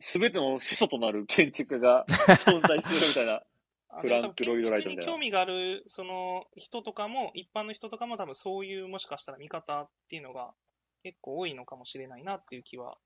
[0.00, 3.42] すべての始祖となる建築家が存在するみたいな。
[3.92, 10.54] あフランクロイドライトみたいな建築に興味がある、その人とかも、一般の人とかも多分そういう、もしかしたら見方っていうのが
[11.02, 12.98] 結構多いのかもしれないなっていう気は、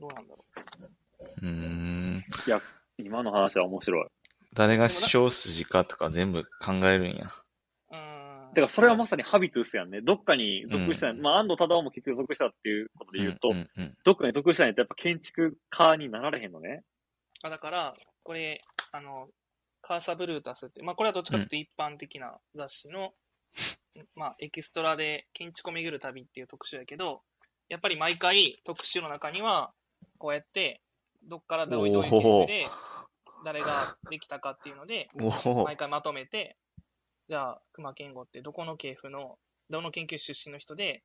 [0.00, 0.44] どうなんだろ
[1.42, 2.24] うーん。
[2.98, 4.06] 今の話は面白い。
[4.52, 7.30] 誰が小筋かとか全部考えるんや。
[8.48, 8.50] う。
[8.50, 8.54] うーん。
[8.54, 10.00] てか、それはまさにハビトゥスやんね。
[10.00, 11.10] どっかに属したい。
[11.12, 16.82] うんまあ、安藤忠雄も結局属したっていうことで言うと、んうんうんどっかに属したいとやっぱ建築家になられへんのね。
[17.42, 18.58] あだから、これ、
[18.92, 19.26] あの、
[19.80, 23.12] カーサブルータスって、まあこれはどっちかというと一般的な雑誌の、
[24.14, 27.22] まあエキストラで建築を巡る旅っていう特集やけど、
[27.68, 29.72] やっぱり毎回特集の中には、
[30.18, 30.82] こうやって、
[31.22, 32.66] どっからどういうどういう経緯で、
[33.44, 35.08] 誰ができたかっていうので、
[35.64, 36.56] 毎回まとめて、
[37.28, 41.02] じゃあ、熊健吾ってどこの系譜の、どの研究出身の人で、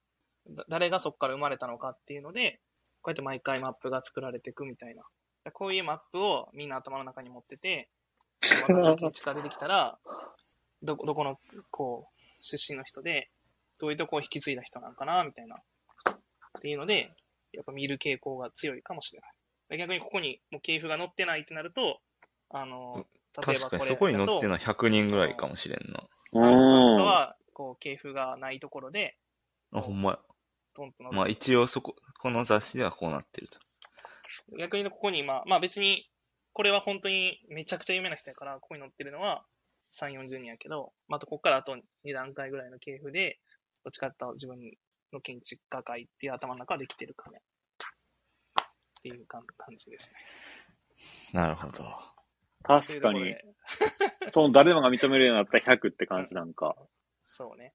[0.70, 2.62] 誰がそこから生まれたのかっていうので、
[3.02, 5.04] こうやって毎回マップが作られていくみたいな。
[5.52, 7.90] こういうマップをみんな頭の中に持ってて、
[8.68, 10.00] また建築が出てきたら、
[10.82, 11.38] ど、どこの、
[11.72, 13.30] こう、出身の人で、
[13.78, 15.58] どういうとこを引き継いだ人なんかな、みたいな。
[15.58, 17.14] っていうので、
[17.52, 19.78] やっぱ見る傾向が強いかもしれない。
[19.78, 22.00] 逆にここにもう系譜が載ってないってなると、
[22.50, 23.06] あの、
[23.42, 26.00] 確かにそこに載ってるるのは100人ぐらいかもしれんな。
[26.34, 27.06] うさんとかん。
[27.06, 29.18] は、こう、系譜がないところで、
[29.72, 30.20] あ、ほんまや。
[30.76, 33.60] トンと載ってまあ一応そこ、この雑誌ではこうなってると。
[34.58, 36.10] 逆にここに今、まあ別に、
[36.54, 39.44] これは本当にめちゃくちゃ有名な人やから、ここに載ってるのは
[40.00, 41.76] 3、40人やけど、またここからあと
[42.06, 43.40] 2段階ぐらいの系譜で、
[43.84, 44.60] どっちかっていうと自分
[45.12, 47.38] の建築家会っていう頭の中はできてるかも。
[47.38, 50.16] っていう感感じですね。
[51.34, 52.13] なるほど。
[52.64, 53.36] 確かに。
[54.34, 56.76] その誰もが認めるようになったら100って感じなんか。
[57.24, 57.74] そうね。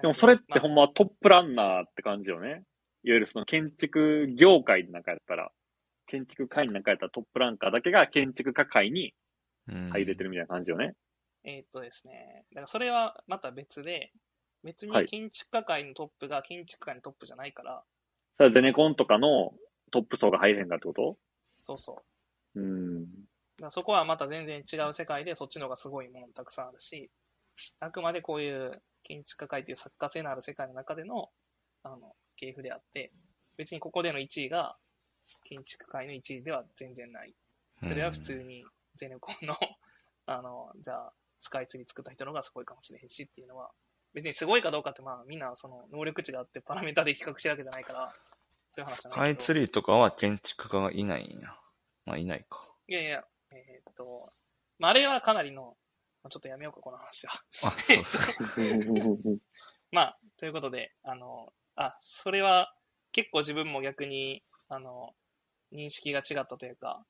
[0.00, 2.48] でもそれってほまんまトップランナーって感じよね。
[2.48, 5.50] いわゆるその建築業界の中やったら、
[6.06, 9.14] 建築会の中やったらトップランカーだけが建築家会に
[9.68, 10.94] うん入れてるみたいな感じよね。
[11.44, 12.44] えーっとですね。
[12.50, 14.10] だからそれはまた別で、
[14.64, 17.84] 別はいに建築家会のトップが建築家のトップじゃないから、
[18.36, 19.52] それはゼネコンとかの
[19.92, 21.16] トップ層が入れへんかってこと？
[21.60, 22.02] そうそ
[22.54, 22.60] う。
[22.60, 23.06] うん。
[23.60, 27.10] だそこはまた全然違う世界で、そっちの方がすごいものもたくさんあるし、
[27.80, 28.70] あくまでこういう
[29.02, 31.30] 建築家会っていう作家性のある世界の中での、
[31.82, 33.12] あの、系譜であって、
[33.56, 34.76] 別にここでの1位が
[35.44, 37.34] 建築界の1位では全然ない。
[37.82, 39.54] それは普通にゼネコンの、
[40.26, 43.70] あの、じゃあ、スカイツリー作った人の方がすごいかもしれへんしっていうのは、
[44.12, 48.14] 別にすごいかどうかってまあみんなその能力値があってパラメータで比較してるわけじゃないから、
[48.70, 49.26] そういう話じスゃないけど。
[49.26, 51.56] カイツリーとかは建築家がいないんや。
[52.04, 52.64] まあいないか。
[52.88, 54.32] いやいや、えーっと、
[54.78, 55.76] まあ、あれはかなりの、
[56.22, 57.32] まあ、ちょっとやめようか、この話は。
[57.32, 58.18] あ、そうそ
[59.32, 59.40] う。
[59.92, 62.74] まあ、ということで、あの、あ、それは
[63.12, 65.14] 結構自分も逆に、あの、
[65.72, 67.04] 認識が違ったというか、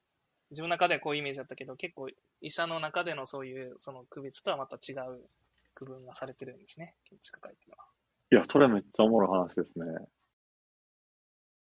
[0.51, 2.09] 自分の中ではこういうイメージだったけど、結構
[2.41, 5.28] 医者の中でのそういう、その区別とはまた違う
[5.74, 7.84] 区分がされてるんですね、建築家会っていうのは。
[8.30, 9.84] いや、それめっちゃおもろい話ですね。